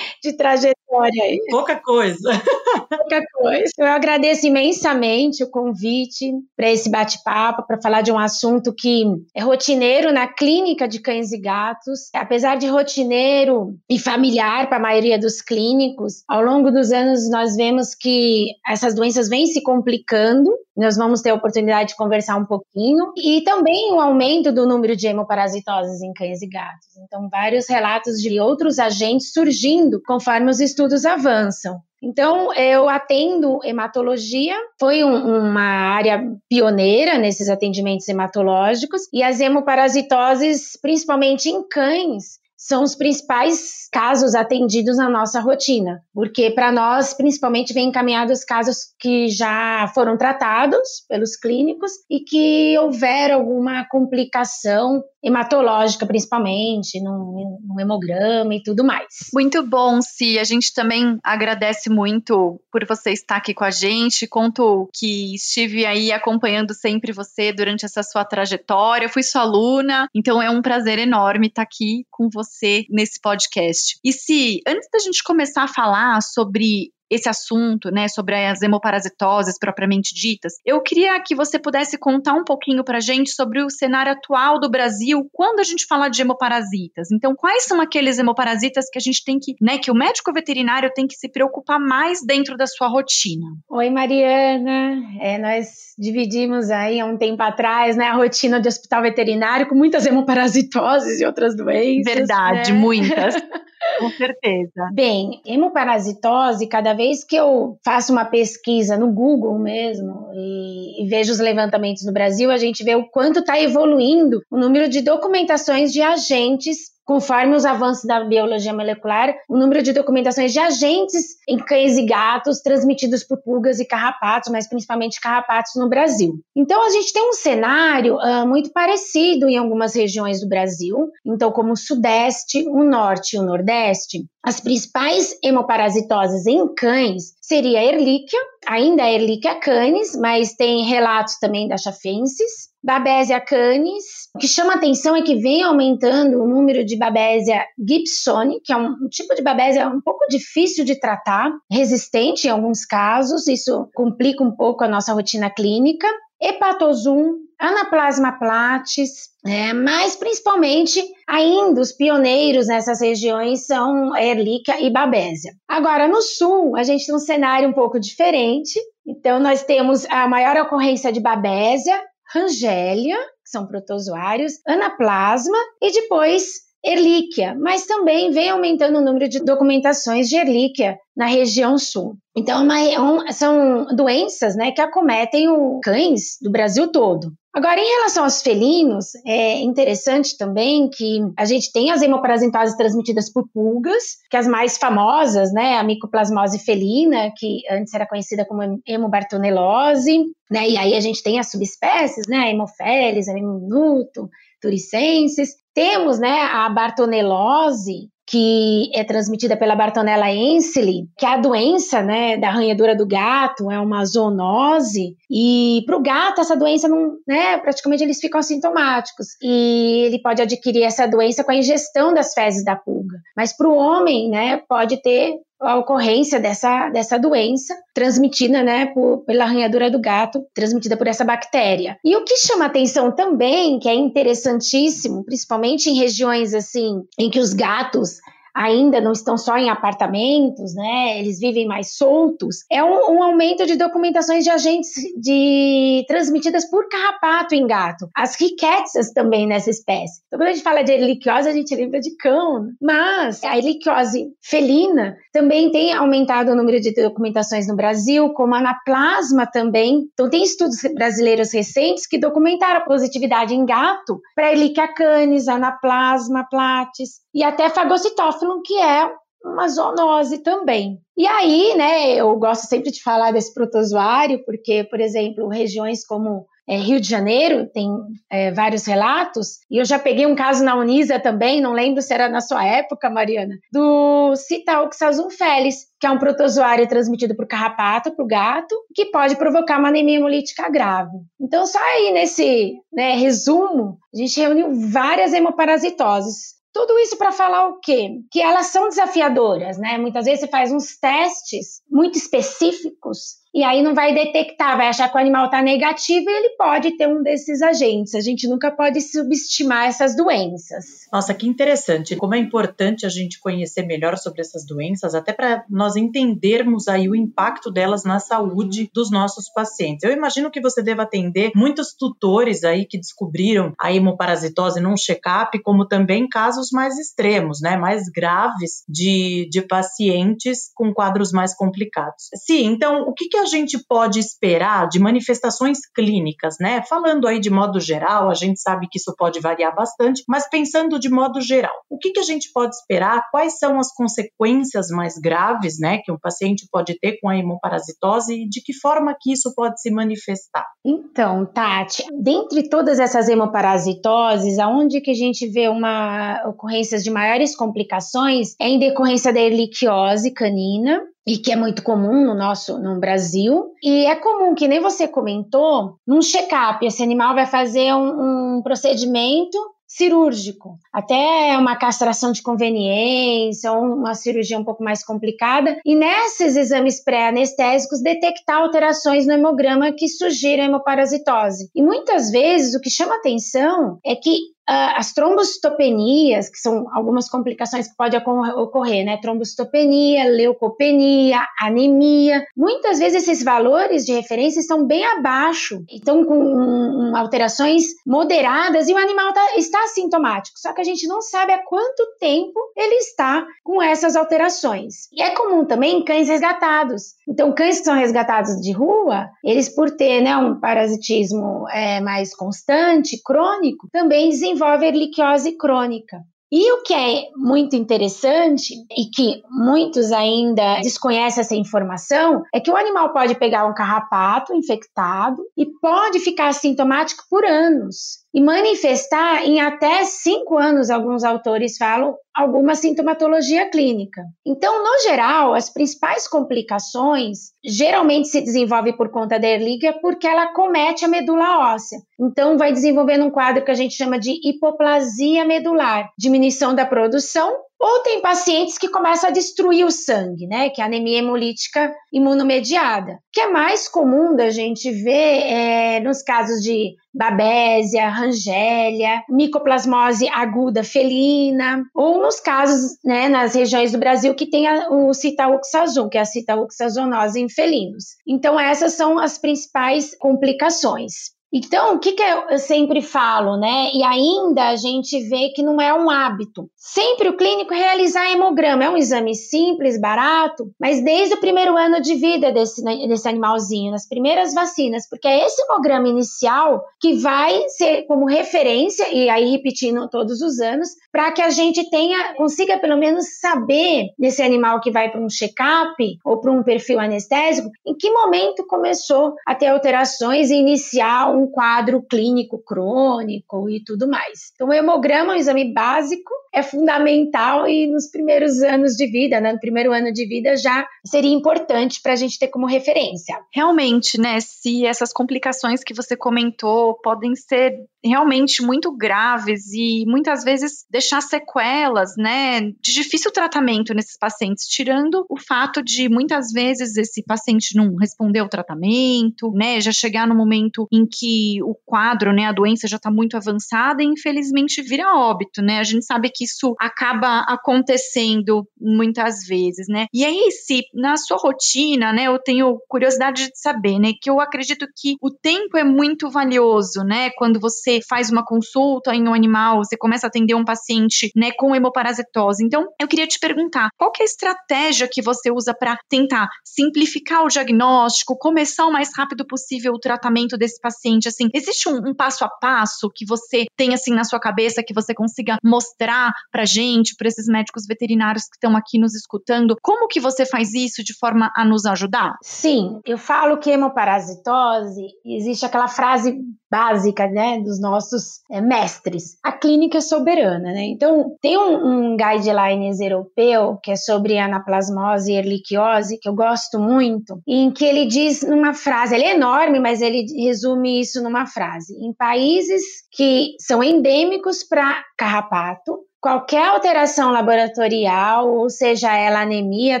de 0.22 0.36
trajetória 0.36 1.22
aí. 1.22 1.40
Pouca 1.50 1.76
coisa. 1.76 2.30
Pouca 2.88 3.22
coisa. 3.32 3.70
Eu 3.78 3.86
agradeço 3.86 4.46
imensamente 4.46 5.44
o 5.44 5.50
convite 5.50 6.32
para 6.56 6.70
esse 6.70 6.90
bate-papo, 6.90 7.66
para 7.66 7.80
falar 7.80 8.02
de 8.02 8.10
um 8.10 8.18
assunto 8.18 8.74
que 8.74 9.04
é 9.34 9.42
rotineiro 9.42 10.12
na 10.12 10.26
clínica 10.26 10.88
de 10.88 11.00
cães 11.00 11.32
e 11.32 11.38
gatos. 11.38 12.10
Apesar 12.14 12.56
de 12.56 12.66
rotineiro 12.66 13.76
e 13.88 13.98
familiar 13.98 14.68
para 14.68 14.78
a 14.78 14.82
maioria 14.82 15.18
dos 15.18 15.40
clínicos, 15.40 16.24
ao 16.28 16.42
longo 16.42 16.70
dos 16.70 16.90
anos 16.92 17.30
nós 17.30 17.56
vemos 17.56 17.94
que 17.94 18.46
essas 18.66 18.94
doenças 18.94 19.28
vêm 19.28 19.46
se 19.46 19.62
complicando 19.62 20.50
nós 20.76 20.96
vamos 20.96 21.20
ter 21.20 21.30
a 21.30 21.34
oportunidade 21.34 21.90
de 21.90 21.96
conversar 21.96 22.36
um 22.36 22.44
pouquinho. 22.44 23.12
E 23.16 23.42
também 23.42 23.92
o 23.92 24.00
aumento 24.00 24.52
do 24.52 24.66
número 24.66 24.96
de 24.96 25.06
hemoparasitoses 25.06 26.02
em 26.02 26.12
cães 26.12 26.42
e 26.42 26.48
gatos. 26.48 26.96
Então, 27.04 27.28
vários 27.30 27.68
relatos 27.68 28.20
de 28.20 28.40
outros 28.40 28.78
agentes 28.78 29.32
surgindo 29.32 30.00
conforme 30.02 30.50
os 30.50 30.60
estudos 30.60 31.04
avançam. 31.04 31.80
Então, 32.02 32.52
eu 32.52 32.86
atendo 32.86 33.60
hematologia, 33.64 34.54
foi 34.78 35.02
um, 35.02 35.48
uma 35.48 35.94
área 35.94 36.22
pioneira 36.50 37.16
nesses 37.16 37.48
atendimentos 37.48 38.06
hematológicos, 38.06 39.02
e 39.10 39.22
as 39.22 39.40
hemoparasitoses, 39.40 40.78
principalmente 40.82 41.48
em 41.48 41.66
cães, 41.66 42.38
são 42.66 42.82
os 42.82 42.94
principais 42.94 43.88
casos 43.92 44.34
atendidos 44.34 44.96
na 44.96 45.10
nossa 45.10 45.38
rotina, 45.38 46.02
porque 46.14 46.50
para 46.50 46.72
nós, 46.72 47.12
principalmente, 47.12 47.74
vem 47.74 47.88
encaminhados 47.88 48.42
casos 48.42 48.78
que 48.98 49.28
já 49.28 49.86
foram 49.94 50.16
tratados 50.16 51.04
pelos 51.06 51.36
clínicos 51.36 51.92
e 52.08 52.20
que 52.20 52.78
houver 52.78 53.32
alguma 53.32 53.86
complicação 53.90 55.02
hematológica, 55.24 56.06
principalmente, 56.06 57.00
no, 57.00 57.58
no 57.66 57.80
hemograma 57.80 58.54
e 58.54 58.62
tudo 58.62 58.84
mais. 58.84 59.06
Muito 59.32 59.62
bom, 59.66 60.00
Si. 60.00 60.38
A 60.38 60.44
gente 60.44 60.72
também 60.74 61.18
agradece 61.22 61.88
muito 61.88 62.60
por 62.70 62.84
você 62.86 63.10
estar 63.10 63.36
aqui 63.36 63.54
com 63.54 63.64
a 63.64 63.70
gente. 63.70 64.26
Conto 64.26 64.88
que 64.92 65.34
estive 65.34 65.86
aí 65.86 66.12
acompanhando 66.12 66.74
sempre 66.74 67.12
você 67.12 67.52
durante 67.52 67.84
essa 67.84 68.02
sua 68.02 68.24
trajetória. 68.24 69.08
fui 69.08 69.22
sua 69.22 69.42
aluna, 69.42 70.08
então 70.14 70.42
é 70.42 70.50
um 70.50 70.62
prazer 70.62 70.98
enorme 70.98 71.46
estar 71.46 71.62
aqui 71.62 72.04
com 72.10 72.28
você 72.28 72.84
nesse 72.90 73.20
podcast. 73.20 73.98
E 74.04 74.12
se, 74.12 74.60
antes 74.66 74.88
da 74.92 74.98
gente 74.98 75.22
começar 75.22 75.64
a 75.64 75.68
falar 75.68 76.20
sobre 76.22 76.92
esse 77.10 77.28
assunto, 77.28 77.90
né, 77.90 78.08
sobre 78.08 78.34
as 78.34 78.62
hemoparasitoses 78.62 79.58
propriamente 79.58 80.14
ditas, 80.14 80.54
eu 80.64 80.80
queria 80.82 81.20
que 81.20 81.34
você 81.34 81.58
pudesse 81.58 81.98
contar 81.98 82.34
um 82.34 82.44
pouquinho 82.44 82.84
para 82.84 82.98
a 82.98 83.00
gente 83.00 83.30
sobre 83.30 83.62
o 83.62 83.70
cenário 83.70 84.12
atual 84.12 84.58
do 84.58 84.70
Brasil 84.70 85.28
quando 85.32 85.60
a 85.60 85.62
gente 85.62 85.86
fala 85.86 86.08
de 86.08 86.22
hemoparasitas. 86.22 87.10
Então, 87.12 87.34
quais 87.34 87.64
são 87.64 87.80
aqueles 87.80 88.18
hemoparasitas 88.18 88.86
que 88.90 88.98
a 88.98 89.02
gente 89.02 89.24
tem 89.24 89.38
que, 89.38 89.54
né, 89.60 89.78
que 89.78 89.90
o 89.90 89.94
médico 89.94 90.32
veterinário 90.32 90.90
tem 90.94 91.06
que 91.06 91.14
se 91.14 91.28
preocupar 91.28 91.78
mais 91.78 92.20
dentro 92.24 92.56
da 92.56 92.66
sua 92.66 92.88
rotina? 92.88 93.46
Oi, 93.68 93.90
Mariana. 93.90 95.02
É, 95.20 95.38
nós 95.38 95.94
dividimos 95.98 96.70
aí 96.70 97.00
há 97.00 97.06
um 97.06 97.16
tempo 97.16 97.42
atrás, 97.42 97.96
né, 97.96 98.06
a 98.06 98.14
rotina 98.14 98.60
de 98.60 98.68
hospital 98.68 99.02
veterinário 99.02 99.68
com 99.68 99.74
muitas 99.74 100.06
hemoparasitoses 100.06 101.20
e 101.20 101.26
outras 101.26 101.56
doenças. 101.56 102.14
Verdade, 102.14 102.72
né? 102.72 102.78
muitas. 102.78 103.34
Com 103.98 104.10
certeza. 104.10 104.90
Bem, 104.92 105.40
hemoparasitose, 105.46 106.66
cada 106.68 106.93
vez 106.94 107.24
que 107.24 107.36
eu 107.36 107.76
faço 107.84 108.12
uma 108.12 108.24
pesquisa 108.24 108.96
no 108.96 109.12
Google 109.12 109.58
mesmo 109.58 110.30
e, 110.34 111.04
e 111.04 111.08
vejo 111.08 111.32
os 111.32 111.38
levantamentos 111.38 112.04
no 112.04 112.12
Brasil, 112.12 112.50
a 112.50 112.56
gente 112.56 112.82
vê 112.82 112.94
o 112.94 113.08
quanto 113.08 113.40
está 113.40 113.60
evoluindo 113.60 114.40
o 114.50 114.56
número 114.56 114.88
de 114.88 115.00
documentações 115.00 115.92
de 115.92 116.00
agentes 116.00 116.93
Conforme 117.04 117.54
os 117.54 117.64
avanços 117.64 118.04
da 118.04 118.24
biologia 118.24 118.72
molecular, 118.72 119.34
o 119.48 119.58
número 119.58 119.82
de 119.82 119.92
documentações 119.92 120.52
de 120.52 120.58
agentes 120.58 121.36
em 121.48 121.58
cães 121.58 121.98
e 121.98 122.06
gatos 122.06 122.60
transmitidos 122.60 123.22
por 123.22 123.42
pulgas 123.42 123.78
e 123.78 123.84
carrapatos, 123.84 124.50
mas 124.50 124.68
principalmente 124.68 125.20
carrapatos 125.20 125.72
no 125.76 125.88
Brasil. 125.88 126.34
Então, 126.56 126.84
a 126.84 126.90
gente 126.90 127.12
tem 127.12 127.28
um 127.28 127.32
cenário 127.32 128.16
uh, 128.16 128.46
muito 128.46 128.72
parecido 128.72 129.48
em 129.48 129.58
algumas 129.58 129.94
regiões 129.94 130.40
do 130.40 130.48
Brasil. 130.48 131.10
Então, 131.26 131.52
como 131.52 131.72
o 131.72 131.76
Sudeste, 131.76 132.66
o 132.68 132.82
Norte 132.82 133.36
e 133.36 133.38
o 133.38 133.42
Nordeste, 133.42 134.24
as 134.44 134.60
principais 134.60 135.38
hemoparasitoses 135.42 136.46
em 136.46 136.74
cães 136.74 137.34
seria 137.40 137.80
a 137.80 137.84
Ehrlichia, 137.84 138.38
ainda 138.66 139.02
a 139.02 139.10
Ehrlichia 139.10 139.54
canis, 139.54 140.14
mas 140.16 140.54
tem 140.54 140.84
relatos 140.84 141.38
também 141.38 141.66
da 141.68 141.78
Chafensis, 141.78 142.73
Babesia 142.84 143.40
canis. 143.40 144.28
O 144.34 144.38
que 144.38 144.46
chama 144.46 144.74
atenção 144.74 145.16
é 145.16 145.22
que 145.22 145.36
vem 145.36 145.62
aumentando 145.62 146.42
o 146.42 146.46
número 146.46 146.84
de 146.84 146.98
Babesia 146.98 147.64
gibsoni, 147.78 148.60
que 148.62 148.72
é 148.72 148.76
um, 148.76 148.88
um 148.88 149.08
tipo 149.08 149.34
de 149.34 149.42
Babesia 149.42 149.88
um 149.88 150.02
pouco 150.02 150.26
difícil 150.28 150.84
de 150.84 151.00
tratar, 151.00 151.50
resistente 151.72 152.46
em 152.46 152.50
alguns 152.50 152.84
casos, 152.84 153.48
isso 153.48 153.88
complica 153.94 154.44
um 154.44 154.54
pouco 154.54 154.84
a 154.84 154.88
nossa 154.88 155.14
rotina 155.14 155.48
clínica. 155.48 156.06
Hepatosum, 156.42 157.38
Anaplasma 157.58 158.32
platis, 158.38 159.30
é, 159.46 159.72
mas 159.72 160.14
principalmente 160.16 161.02
ainda 161.26 161.80
os 161.80 161.92
pioneiros 161.92 162.66
nessas 162.66 163.00
regiões 163.00 163.66
são 163.66 164.14
Ehrlichia 164.14 164.78
e 164.80 164.90
Babesia. 164.90 165.52
Agora, 165.66 166.06
no 166.06 166.20
sul, 166.20 166.76
a 166.76 166.82
gente 166.82 167.06
tem 167.06 167.14
um 167.14 167.18
cenário 167.18 167.68
um 167.68 167.72
pouco 167.72 167.98
diferente. 167.98 168.78
Então, 169.06 169.38
nós 169.38 169.62
temos 169.62 170.04
a 170.06 170.28
maior 170.28 170.56
ocorrência 170.56 171.10
de 171.12 171.20
Babesia, 171.20 171.98
Rangélia, 172.34 173.16
que 173.16 173.50
são 173.50 173.66
protozoários, 173.66 174.54
Anaplasma 174.66 175.58
e 175.80 175.92
depois 175.92 176.64
Erlíquia, 176.84 177.56
mas 177.58 177.86
também 177.86 178.30
vem 178.30 178.50
aumentando 178.50 178.98
o 178.98 179.00
número 179.00 179.26
de 179.26 179.42
documentações 179.42 180.28
de 180.28 180.36
Erlíquia 180.36 180.98
na 181.16 181.26
região 181.26 181.78
sul. 181.78 182.16
Então, 182.36 182.60
é 182.70 182.98
uma, 182.98 183.28
é 183.28 183.32
são 183.32 183.86
doenças 183.96 184.54
né, 184.54 184.70
que 184.70 184.82
acometem 184.82 185.48
os 185.48 185.80
cães 185.82 186.36
do 186.42 186.50
Brasil 186.50 186.92
todo. 186.92 187.32
Agora, 187.54 187.80
em 187.80 187.88
relação 187.88 188.24
aos 188.24 188.42
felinos, 188.42 189.14
é 189.24 189.60
interessante 189.60 190.36
também 190.36 190.90
que 190.90 191.20
a 191.38 191.44
gente 191.44 191.70
tem 191.70 191.92
as 191.92 192.02
hemoparasitoses 192.02 192.76
transmitidas 192.76 193.32
por 193.32 193.48
pulgas, 193.54 194.16
que 194.28 194.36
as 194.36 194.48
mais 194.48 194.76
famosas, 194.76 195.52
né, 195.52 195.78
a 195.78 195.84
micoplasmose 195.84 196.58
felina, 196.58 197.32
que 197.36 197.62
antes 197.70 197.94
era 197.94 198.08
conhecida 198.08 198.44
como 198.44 198.80
hemobartonelose, 198.84 200.24
né, 200.50 200.68
e 200.68 200.76
aí 200.76 200.94
a 200.94 201.00
gente 201.00 201.22
tem 201.22 201.38
as 201.38 201.48
subespécies, 201.48 202.26
né, 202.26 202.38
a 202.38 202.50
hemofelis, 202.50 203.28
a 203.28 203.38
hemonuto, 203.38 204.28
turicensis. 204.60 205.50
Temos, 205.72 206.18
né, 206.18 206.40
a 206.42 206.68
bartonelose, 206.70 208.08
que 208.26 208.90
é 208.94 209.04
transmitida 209.04 209.56
pela 209.56 209.76
Bartonella 209.76 210.30
ensili, 210.30 211.08
que 211.18 211.26
é 211.26 211.30
a 211.30 211.36
doença, 211.36 212.02
né, 212.02 212.36
da 212.36 212.48
arranhadura 212.48 212.96
do 212.96 213.06
gato, 213.06 213.70
é 213.70 213.78
uma 213.78 214.04
zoonose, 214.04 215.16
e 215.30 215.82
para 215.86 215.96
o 215.96 216.02
gato 216.02 216.40
essa 216.40 216.56
doença 216.56 216.88
não, 216.88 217.16
né, 217.26 217.58
praticamente 217.58 218.02
eles 218.02 218.18
ficam 218.20 218.40
assintomáticos, 218.40 219.28
e 219.42 220.04
ele 220.06 220.22
pode 220.22 220.40
adquirir 220.40 220.82
essa 220.82 221.06
doença 221.06 221.44
com 221.44 221.52
a 221.52 221.56
ingestão 221.56 222.14
das 222.14 222.32
fezes 222.32 222.64
da 222.64 222.76
pulga. 222.76 223.18
Mas 223.36 223.54
para 223.56 223.68
o 223.68 223.76
homem, 223.76 224.30
né, 224.30 224.62
pode 224.68 225.00
ter 225.02 225.34
a 225.60 225.76
ocorrência 225.76 226.38
dessa, 226.40 226.90
dessa 226.90 227.18
doença 227.18 227.74
transmitida, 227.94 228.62
né, 228.62 228.86
por, 228.86 229.24
pela 229.24 229.44
arranhadura 229.44 229.90
do 229.90 230.00
gato, 230.00 230.44
transmitida 230.54 230.96
por 230.96 231.06
essa 231.06 231.24
bactéria. 231.24 231.96
E 232.04 232.16
o 232.16 232.24
que 232.24 232.36
chama 232.36 232.66
atenção 232.66 233.14
também, 233.14 233.78
que 233.78 233.88
é 233.88 233.94
interessantíssimo, 233.94 235.24
principalmente 235.24 235.88
em 235.88 235.96
regiões 235.96 236.54
assim, 236.54 237.02
em 237.18 237.30
que 237.30 237.40
os 237.40 237.52
gatos 237.52 238.18
ainda 238.54 239.00
não 239.00 239.12
estão 239.12 239.36
só 239.36 239.56
em 239.56 239.68
apartamentos, 239.68 240.74
né? 240.74 241.18
Eles 241.18 241.38
vivem 241.40 241.66
mais 241.66 241.96
soltos. 241.96 242.58
É 242.70 242.82
um, 242.84 243.16
um, 243.16 243.22
aumento 243.22 243.66
de 243.66 243.76
documentações 243.76 244.44
de 244.44 244.50
agentes 244.50 244.92
de 245.20 246.04
transmitidas 246.06 246.68
por 246.70 246.88
carrapato 246.88 247.54
em 247.54 247.66
gato. 247.66 248.08
As 248.14 248.40
riquezas 248.40 249.12
também 249.12 249.46
nessa 249.46 249.70
espécie. 249.70 250.20
Então, 250.26 250.38
quando 250.38 250.48
a 250.48 250.52
gente 250.52 250.62
fala 250.62 250.82
de 250.82 250.92
erliquiose, 250.92 251.48
a 251.48 251.52
gente 251.52 251.74
lembra 251.74 252.00
de 252.00 252.14
cão, 252.16 252.68
mas 252.80 253.42
a 253.42 253.56
erliquiose 253.56 254.28
felina 254.42 255.16
também 255.32 255.70
tem 255.70 255.92
aumentado 255.92 256.52
o 256.52 256.54
número 256.54 256.80
de 256.80 256.92
documentações 256.94 257.66
no 257.66 257.74
Brasil, 257.74 258.30
como 258.30 258.54
anaplasma 258.54 259.46
também. 259.46 260.08
Então, 260.12 260.30
tem 260.30 260.44
estudos 260.44 260.76
brasileiros 260.94 261.52
recentes 261.52 262.06
que 262.06 262.18
documentaram 262.18 262.80
a 262.80 262.84
positividade 262.84 263.54
em 263.54 263.64
gato 263.64 264.20
para 264.34 264.52
Ehrlichia 264.52 264.88
canis, 264.88 265.48
anaplasma, 265.48 266.46
platis 266.48 267.24
e 267.34 267.42
até 267.42 267.68
fagocitófilo, 267.68 268.43
que 268.62 268.78
é 268.78 269.10
uma 269.44 269.68
zoonose 269.68 270.38
também. 270.38 270.98
E 271.16 271.26
aí, 271.26 271.74
né, 271.76 272.14
eu 272.14 272.34
gosto 272.36 272.66
sempre 272.66 272.90
de 272.90 273.02
falar 273.02 273.32
desse 273.32 273.52
protozoário, 273.52 274.42
porque, 274.44 274.84
por 274.84 275.00
exemplo, 275.00 275.48
regiões 275.48 276.04
como 276.04 276.46
é, 276.66 276.76
Rio 276.76 276.98
de 276.98 277.08
Janeiro 277.08 277.68
tem 277.72 277.90
é, 278.30 278.50
vários 278.50 278.86
relatos, 278.86 279.58
e 279.70 279.76
eu 279.76 279.84
já 279.84 279.98
peguei 279.98 280.24
um 280.24 280.34
caso 280.34 280.64
na 280.64 280.74
Unisa 280.74 281.20
também, 281.20 281.60
não 281.60 281.72
lembro 281.72 282.00
se 282.00 282.12
era 282.12 282.28
na 282.28 282.40
sua 282.40 282.64
época, 282.64 283.10
Mariana, 283.10 283.54
do 283.70 284.34
Citaoxazum 284.34 285.28
felis, 285.30 285.84
que 286.00 286.06
é 286.06 286.10
um 286.10 286.18
protozoário 286.18 286.88
transmitido 286.88 287.36
por 287.36 287.46
carrapato, 287.46 288.16
para 288.16 288.24
o 288.24 288.28
gato, 288.28 288.74
que 288.94 289.06
pode 289.06 289.36
provocar 289.36 289.78
uma 289.78 289.88
anemia 289.88 290.16
hemolítica 290.16 290.70
grave. 290.70 291.18
Então, 291.38 291.66
só 291.66 291.78
aí 291.78 292.12
nesse 292.12 292.74
né, 292.92 293.14
resumo, 293.14 293.98
a 294.12 294.16
gente 294.16 294.40
reuniu 294.40 294.72
várias 294.90 295.34
hemoparasitoses 295.34 296.54
tudo 296.74 296.98
isso 296.98 297.16
para 297.16 297.30
falar 297.30 297.68
o 297.68 297.78
quê? 297.78 298.20
Que 298.30 298.42
elas 298.42 298.66
são 298.66 298.88
desafiadoras, 298.88 299.78
né? 299.78 299.96
Muitas 299.96 300.24
vezes 300.24 300.40
você 300.40 300.48
faz 300.48 300.72
uns 300.72 300.98
testes 300.98 301.80
muito 301.88 302.18
específicos 302.18 303.36
e 303.54 303.62
aí 303.62 303.82
não 303.82 303.94
vai 303.94 304.12
detectar, 304.12 304.76
vai 304.76 304.88
achar 304.88 305.08
que 305.08 305.16
o 305.16 305.20
animal 305.20 305.44
está 305.44 305.62
negativo 305.62 306.28
e 306.28 306.32
ele 306.32 306.56
pode 306.56 306.96
ter 306.96 307.06
um 307.06 307.22
desses 307.22 307.62
agentes. 307.62 308.16
A 308.16 308.20
gente 308.20 308.48
nunca 308.48 308.68
pode 308.68 309.00
subestimar 309.00 309.86
essas 309.86 310.16
doenças. 310.16 311.06
Nossa, 311.12 311.32
que 311.32 311.46
interessante. 311.46 312.16
Como 312.16 312.34
é 312.34 312.38
importante 312.38 313.06
a 313.06 313.08
gente 313.08 313.38
conhecer 313.38 313.86
melhor 313.86 314.18
sobre 314.18 314.40
essas 314.40 314.66
doenças, 314.66 315.14
até 315.14 315.32
para 315.32 315.64
nós 315.70 315.94
entendermos 315.94 316.88
aí 316.88 317.08
o 317.08 317.14
impacto 317.14 317.70
delas 317.70 318.02
na 318.02 318.18
saúde 318.18 318.90
dos 318.92 319.08
nossos 319.08 319.48
pacientes. 319.48 320.02
Eu 320.02 320.10
imagino 320.10 320.50
que 320.50 320.60
você 320.60 320.82
deva 320.82 321.02
atender 321.02 321.52
muitos 321.54 321.94
tutores 321.94 322.64
aí 322.64 322.84
que 322.84 322.98
descobriram 322.98 323.72
a 323.80 323.92
hemoparasitose 323.92 324.80
num 324.80 324.96
check-up, 324.96 325.56
como 325.62 325.86
também 325.86 326.28
casos 326.28 326.70
mais 326.72 326.98
extremos, 326.98 327.60
né, 327.60 327.76
mais 327.76 328.08
graves 328.08 328.82
de, 328.88 329.48
de 329.48 329.62
pacientes 329.62 330.72
com 330.74 330.92
quadros 330.92 331.30
mais 331.30 331.54
complicados. 331.54 332.30
Sim, 332.34 332.64
então 332.64 333.02
o 333.02 333.12
que, 333.14 333.28
que 333.28 333.36
a 333.36 333.43
gente 333.46 333.78
pode 333.88 334.18
esperar 334.18 334.88
de 334.88 334.98
manifestações 334.98 335.78
clínicas, 335.94 336.56
né? 336.60 336.82
Falando 336.88 337.26
aí 337.26 337.40
de 337.40 337.50
modo 337.50 337.80
geral, 337.80 338.30
a 338.30 338.34
gente 338.34 338.60
sabe 338.60 338.86
que 338.90 338.98
isso 338.98 339.14
pode 339.16 339.40
variar 339.40 339.74
bastante, 339.74 340.22
mas 340.28 340.48
pensando 340.48 340.98
de 340.98 341.08
modo 341.08 341.40
geral, 341.40 341.74
o 341.90 341.98
que, 341.98 342.12
que 342.12 342.20
a 342.20 342.24
gente 342.24 342.50
pode 342.52 342.74
esperar? 342.74 343.22
Quais 343.30 343.58
são 343.58 343.78
as 343.78 343.92
consequências 343.92 344.88
mais 344.88 345.14
graves, 345.18 345.78
né, 345.78 345.98
que 346.04 346.12
um 346.12 346.18
paciente 346.18 346.66
pode 346.70 346.98
ter 346.98 347.18
com 347.20 347.28
a 347.28 347.36
hemoparasitose 347.36 348.34
e 348.34 348.48
de 348.48 348.60
que 348.62 348.72
forma 348.72 349.16
que 349.20 349.32
isso 349.32 349.52
pode 349.54 349.80
se 349.80 349.90
manifestar? 349.90 350.66
Então, 350.84 351.46
Tati, 351.46 352.04
dentre 352.20 352.68
todas 352.68 352.98
essas 352.98 353.28
hemoparasitoses, 353.28 354.58
aonde 354.58 355.00
que 355.00 355.10
a 355.10 355.14
gente 355.14 355.46
vê 355.48 355.68
uma 355.68 356.42
ocorrência 356.46 356.98
de 356.98 357.10
maiores 357.10 357.56
complicações 357.56 358.54
é 358.60 358.68
em 358.68 358.78
decorrência 358.78 359.32
da 359.32 359.40
erliquiose 359.40 360.32
canina, 360.32 361.02
e 361.26 361.38
que 361.38 361.52
é 361.52 361.56
muito 361.56 361.82
comum 361.82 362.24
no 362.24 362.34
nosso 362.34 362.78
no 362.78 362.98
Brasil. 362.98 363.72
E 363.82 364.06
é 364.06 364.14
comum 364.16 364.54
que 364.54 364.68
nem 364.68 364.80
você 364.80 365.08
comentou, 365.08 365.96
num 366.06 366.20
check-up, 366.20 366.84
esse 366.84 367.02
animal 367.02 367.34
vai 367.34 367.46
fazer 367.46 367.92
um, 367.94 368.56
um 368.58 368.62
procedimento 368.62 369.58
cirúrgico, 369.86 370.76
até 370.92 371.56
uma 371.56 371.76
castração 371.76 372.32
de 372.32 372.42
conveniência 372.42 373.70
ou 373.70 373.80
uma 373.80 374.14
cirurgia 374.14 374.58
um 374.58 374.64
pouco 374.64 374.82
mais 374.82 375.04
complicada, 375.04 375.78
e 375.84 375.94
nesses 375.94 376.56
exames 376.56 377.02
pré-anestésicos 377.02 378.02
detectar 378.02 378.56
alterações 378.56 379.24
no 379.24 379.34
hemograma 379.34 379.92
que 379.92 380.08
sugiram 380.08 380.64
hemoparasitose. 380.64 381.70
E 381.72 381.80
muitas 381.80 382.30
vezes 382.30 382.74
o 382.74 382.80
que 382.80 382.90
chama 382.90 383.14
atenção 383.14 383.98
é 384.04 384.16
que 384.16 384.36
as 384.66 385.12
trombocitopenias, 385.12 386.48
que 386.48 386.58
são 386.58 386.86
algumas 386.94 387.28
complicações 387.28 387.88
que 387.88 387.96
podem 387.96 388.20
ocorrer, 388.56 389.04
né? 389.04 389.18
Trombocitopenia, 389.20 390.24
leucopenia, 390.24 391.46
anemia. 391.60 392.44
Muitas 392.56 392.98
vezes 392.98 393.22
esses 393.22 393.44
valores 393.44 394.04
de 394.04 394.12
referência 394.12 394.60
estão 394.60 394.86
bem 394.86 395.04
abaixo, 395.04 395.84
então 395.90 396.24
com 396.24 396.38
um, 396.38 397.16
alterações 397.16 397.84
moderadas 398.06 398.88
e 398.88 398.94
o 398.94 398.96
animal 398.96 399.32
tá, 399.32 399.56
está 399.56 399.84
assintomático. 399.84 400.58
Só 400.58 400.72
que 400.72 400.80
a 400.80 400.84
gente 400.84 401.06
não 401.06 401.20
sabe 401.20 401.52
há 401.52 401.58
quanto 401.58 402.16
tempo 402.18 402.58
ele 402.76 402.96
está 402.96 403.46
com 403.62 403.82
essas 403.82 404.16
alterações. 404.16 405.08
E 405.12 405.22
é 405.22 405.30
comum 405.30 405.64
também 405.64 406.04
cães 406.04 406.28
resgatados. 406.28 407.14
Então, 407.28 407.52
cães 407.52 407.78
que 407.78 407.84
são 407.84 407.94
resgatados 407.94 408.60
de 408.60 408.72
rua, 408.72 409.28
eles 409.42 409.68
por 409.68 409.90
ter 409.90 410.20
né, 410.20 410.36
um 410.36 410.58
parasitismo 410.58 411.68
é, 411.70 412.00
mais 412.00 412.34
constante, 412.34 413.20
crônico, 413.22 413.88
também 413.92 414.28
desenvolvem 414.30 414.53
desenvolve 414.54 414.86
erliquiose 414.86 415.56
crônica. 415.56 416.22
E 416.52 416.72
o 416.72 416.82
que 416.82 416.94
é 416.94 417.30
muito 417.36 417.74
interessante 417.74 418.74
e 418.96 419.10
que 419.12 419.42
muitos 419.50 420.12
ainda 420.12 420.80
desconhecem 420.80 421.40
essa 421.40 421.56
informação 421.56 422.42
é 422.54 422.60
que 422.60 422.70
o 422.70 422.76
animal 422.76 423.12
pode 423.12 423.34
pegar 423.34 423.66
um 423.66 423.74
carrapato 423.74 424.54
infectado 424.54 425.42
e 425.56 425.66
pode 425.80 426.20
ficar 426.20 426.48
assintomático 426.48 427.24
por 427.28 427.44
anos 427.44 428.23
e 428.34 428.40
manifestar 428.40 429.44
em 429.44 429.60
até 429.60 430.02
cinco 430.04 430.58
anos, 430.58 430.90
alguns 430.90 431.22
autores 431.22 431.78
falam, 431.78 432.16
alguma 432.34 432.74
sintomatologia 432.74 433.70
clínica. 433.70 434.22
Então, 434.44 434.82
no 434.82 435.02
geral, 435.04 435.54
as 435.54 435.72
principais 435.72 436.26
complicações 436.26 437.52
geralmente 437.64 438.26
se 438.26 438.40
desenvolvem 438.40 438.96
por 438.96 439.08
conta 439.10 439.38
da 439.38 439.46
erlíquia 439.46 439.92
porque 440.02 440.26
ela 440.26 440.52
comete 440.52 441.04
a 441.04 441.08
medula 441.08 441.72
óssea. 441.74 441.98
Então, 442.18 442.58
vai 442.58 442.72
desenvolvendo 442.72 443.24
um 443.24 443.30
quadro 443.30 443.64
que 443.64 443.70
a 443.70 443.74
gente 443.74 443.94
chama 443.94 444.18
de 444.18 444.32
hipoplasia 444.42 445.44
medular, 445.44 446.10
diminuição 446.18 446.74
da 446.74 446.84
produção 446.84 447.54
ou 447.84 448.00
tem 448.00 448.22
pacientes 448.22 448.78
que 448.78 448.88
começam 448.88 449.28
a 449.28 449.32
destruir 449.32 449.84
o 449.84 449.90
sangue, 449.90 450.46
né? 450.46 450.70
Que 450.70 450.80
é 450.80 450.84
anemia 450.86 451.18
hemolítica 451.18 451.94
imunomediada, 452.10 453.18
que 453.30 453.42
é 453.42 453.50
mais 453.50 453.86
comum 453.86 454.34
da 454.34 454.48
gente 454.48 454.90
ver 454.90 455.12
é, 455.12 456.00
nos 456.00 456.22
casos 456.22 456.62
de 456.62 456.94
babésia, 457.12 458.08
rangélia, 458.08 459.22
micoplasmose 459.28 460.26
aguda 460.30 460.82
felina, 460.82 461.84
ou 461.94 462.22
nos 462.22 462.40
casos, 462.40 462.96
né, 463.04 463.28
nas 463.28 463.54
regiões 463.54 463.92
do 463.92 463.98
Brasil 463.98 464.34
que 464.34 464.48
tem 464.48 464.66
a, 464.66 464.88
o 464.88 465.12
citaoxazon, 465.12 466.08
que 466.08 466.16
é 466.16 466.22
a 466.22 466.24
citaoxazonose 466.24 467.38
em 467.38 467.50
felinos. 467.50 468.16
Então 468.26 468.58
essas 468.58 468.94
são 468.94 469.18
as 469.18 469.36
principais 469.36 470.16
complicações. 470.18 471.33
Então, 471.56 471.94
o 471.94 471.98
que, 472.00 472.14
que 472.14 472.22
eu 472.22 472.58
sempre 472.58 473.00
falo, 473.00 473.56
né? 473.56 473.90
E 473.94 474.02
ainda 474.02 474.70
a 474.70 474.76
gente 474.76 475.20
vê 475.28 475.50
que 475.54 475.62
não 475.62 475.80
é 475.80 475.94
um 475.94 476.10
hábito. 476.10 476.68
Sempre 476.76 477.28
o 477.28 477.36
clínico 477.36 477.72
realizar 477.72 478.28
hemograma. 478.32 478.82
É 478.82 478.90
um 478.90 478.96
exame 478.96 479.36
simples, 479.36 480.00
barato, 480.00 480.68
mas 480.80 481.00
desde 481.04 481.36
o 481.36 481.40
primeiro 481.40 481.76
ano 481.76 482.00
de 482.00 482.16
vida 482.16 482.50
desse, 482.50 482.82
desse 482.82 483.28
animalzinho, 483.28 483.92
nas 483.92 484.08
primeiras 484.08 484.52
vacinas, 484.52 485.08
porque 485.08 485.28
é 485.28 485.46
esse 485.46 485.62
hemograma 485.62 486.08
inicial 486.08 486.82
que 487.00 487.14
vai 487.14 487.68
ser 487.68 488.02
como 488.08 488.26
referência, 488.26 489.14
e 489.14 489.30
aí 489.30 489.52
repetindo 489.52 490.08
todos 490.10 490.42
os 490.42 490.58
anos, 490.58 490.88
para 491.12 491.30
que 491.30 491.40
a 491.40 491.50
gente 491.50 491.88
tenha, 491.88 492.34
consiga 492.34 492.78
pelo 492.78 492.98
menos 492.98 493.38
saber 493.38 494.08
desse 494.18 494.42
animal 494.42 494.80
que 494.80 494.90
vai 494.90 495.08
para 495.08 495.20
um 495.20 495.28
check-up 495.28 495.94
ou 496.24 496.40
para 496.40 496.50
um 496.50 496.64
perfil 496.64 496.98
anestésico, 496.98 497.70
em 497.86 497.94
que 497.94 498.10
momento 498.10 498.66
começou 498.66 499.34
a 499.46 499.54
ter 499.54 499.68
alterações 499.68 500.50
e 500.50 500.56
iniciar 500.56 501.30
um 501.32 501.43
quadro 501.50 502.02
clínico 502.02 502.58
crônico 502.58 503.68
e 503.68 503.82
tudo 503.82 504.08
mais. 504.08 504.52
Então, 504.54 504.68
o 504.68 504.72
hemograma 504.72 505.32
é 505.32 505.36
um 505.36 505.38
exame 505.38 505.72
básico 505.72 506.32
é 506.54 506.62
fundamental 506.62 507.68
e 507.68 507.88
nos 507.88 508.08
primeiros 508.08 508.62
anos 508.62 508.92
de 508.92 509.06
vida, 509.08 509.40
né, 509.40 509.52
no 509.52 509.58
primeiro 509.58 509.92
ano 509.92 510.12
de 510.12 510.24
vida 510.24 510.56
já 510.56 510.86
seria 511.04 511.34
importante 511.34 512.00
para 512.00 512.12
a 512.12 512.16
gente 512.16 512.38
ter 512.38 512.46
como 512.46 512.64
referência. 512.64 513.36
Realmente, 513.52 514.18
né, 514.20 514.38
se 514.40 514.86
essas 514.86 515.12
complicações 515.12 515.82
que 515.82 515.92
você 515.92 516.16
comentou 516.16 516.94
podem 517.02 517.34
ser 517.34 517.80
realmente 518.04 518.62
muito 518.62 518.94
graves 518.96 519.72
e 519.72 520.04
muitas 520.06 520.44
vezes 520.44 520.84
deixar 520.88 521.20
sequelas, 521.22 522.14
né, 522.16 522.60
de 522.60 522.92
difícil 522.92 523.32
tratamento 523.32 523.92
nesses 523.92 524.16
pacientes, 524.16 524.68
tirando 524.68 525.26
o 525.28 525.36
fato 525.36 525.82
de 525.82 526.08
muitas 526.08 526.52
vezes 526.52 526.96
esse 526.96 527.24
paciente 527.24 527.76
não 527.76 527.96
responder 527.96 528.38
ao 528.38 528.48
tratamento, 528.48 529.50
né, 529.52 529.80
já 529.80 529.90
chegar 529.90 530.28
no 530.28 530.36
momento 530.36 530.86
em 530.92 531.04
que 531.04 531.33
o 531.62 531.74
quadro, 531.84 532.32
né, 532.32 532.46
a 532.46 532.52
doença 532.52 532.88
já 532.88 532.96
está 532.96 533.10
muito 533.10 533.36
avançada 533.36 534.02
e 534.02 534.06
infelizmente 534.06 534.82
vira 534.82 535.16
óbito, 535.16 535.62
né, 535.62 535.78
a 535.78 535.84
gente 535.84 536.04
sabe 536.04 536.30
que 536.34 536.44
isso 536.44 536.74
acaba 536.78 537.40
acontecendo 537.48 538.66
muitas 538.80 539.46
vezes, 539.46 539.86
né, 539.88 540.06
e 540.12 540.24
aí 540.24 540.50
se 540.50 540.82
na 540.94 541.16
sua 541.16 541.36
rotina, 541.36 542.12
né, 542.12 542.24
eu 542.24 542.38
tenho 542.38 542.78
curiosidade 542.88 543.48
de 543.48 543.58
saber, 543.58 543.98
né, 543.98 544.12
que 544.20 544.30
eu 544.30 544.40
acredito 544.40 544.86
que 544.96 545.14
o 545.20 545.30
tempo 545.30 545.76
é 545.76 545.84
muito 545.84 546.30
valioso, 546.30 547.02
né, 547.04 547.30
quando 547.36 547.60
você 547.60 548.00
faz 548.08 548.30
uma 548.30 548.44
consulta 548.44 549.14
em 549.14 549.26
um 549.28 549.34
animal, 549.34 549.78
você 549.78 549.96
começa 549.96 550.26
a 550.26 550.28
atender 550.28 550.54
um 550.54 550.64
paciente, 550.64 551.30
né, 551.34 551.50
com 551.56 551.74
hemoparasitose. 551.74 552.64
Então, 552.64 552.86
eu 553.00 553.08
queria 553.08 553.26
te 553.26 553.38
perguntar, 553.38 553.88
qual 553.96 554.12
é 554.18 554.22
a 554.22 554.24
estratégia 554.24 555.08
que 555.10 555.22
você 555.22 555.50
usa 555.50 555.74
para 555.74 555.96
tentar 556.08 556.48
simplificar 556.64 557.44
o 557.44 557.48
diagnóstico, 557.48 558.36
começar 558.38 558.86
o 558.86 558.92
mais 558.92 559.10
rápido 559.16 559.46
possível 559.46 559.92
o 559.92 559.98
tratamento 559.98 560.56
desse 560.56 560.80
paciente? 560.80 561.13
Assim, 561.26 561.48
existe 561.54 561.88
um, 561.88 562.08
um 562.08 562.14
passo 562.14 562.44
a 562.44 562.48
passo 562.48 563.10
que 563.14 563.24
você 563.26 563.64
tem 563.76 563.94
assim 563.94 564.12
na 564.12 564.24
sua 564.24 564.40
cabeça 564.40 564.82
que 564.82 564.94
você 564.94 565.14
consiga 565.14 565.56
mostrar 565.62 566.32
para 566.50 566.64
gente, 566.64 567.14
para 567.16 567.28
esses 567.28 567.46
médicos 567.46 567.86
veterinários 567.86 568.44
que 568.44 568.56
estão 568.56 568.76
aqui 568.76 568.98
nos 568.98 569.14
escutando, 569.14 569.76
como 569.82 570.08
que 570.08 570.20
você 570.20 570.44
faz 570.46 570.74
isso 570.74 571.02
de 571.02 571.14
forma 571.14 571.50
a 571.56 571.64
nos 571.64 571.84
ajudar? 571.86 572.34
Sim, 572.42 573.00
eu 573.04 573.18
falo 573.18 573.58
que 573.58 573.70
hemoparasitose 573.70 575.06
existe 575.24 575.64
aquela 575.64 575.88
frase 575.88 576.38
básica, 576.74 577.28
né, 577.28 577.60
dos 577.60 577.80
nossos 577.80 578.40
é, 578.50 578.60
mestres. 578.60 579.38
A 579.44 579.52
clínica 579.52 579.98
é 579.98 580.00
soberana, 580.00 580.72
né? 580.72 580.86
Então, 580.86 581.36
tem 581.40 581.56
um, 581.56 581.86
um 581.86 582.16
guidelines 582.16 582.98
europeu 583.00 583.78
que 583.80 583.92
é 583.92 583.96
sobre 583.96 584.38
anaplasmose 584.38 585.30
e 585.30 585.36
erliquiose, 585.36 586.18
que 586.18 586.28
eu 586.28 586.34
gosto 586.34 586.80
muito, 586.80 587.40
em 587.46 587.70
que 587.70 587.84
ele 587.84 588.06
diz 588.06 588.42
numa 588.42 588.74
frase, 588.74 589.14
ele 589.14 589.24
é 589.24 589.36
enorme, 589.36 589.78
mas 589.78 590.00
ele 590.00 590.26
resume 590.44 591.03
isso 591.04 591.22
numa 591.22 591.46
frase. 591.46 591.94
Em 591.94 592.12
países 592.12 592.82
que 593.12 593.54
são 593.60 593.82
endêmicos 593.82 594.64
para 594.64 595.04
carrapato, 595.16 595.98
qualquer 596.24 596.68
alteração 596.68 597.30
laboratorial, 597.30 598.50
ou 598.50 598.70
seja 598.70 599.14
ela 599.14 599.42
anemia, 599.42 600.00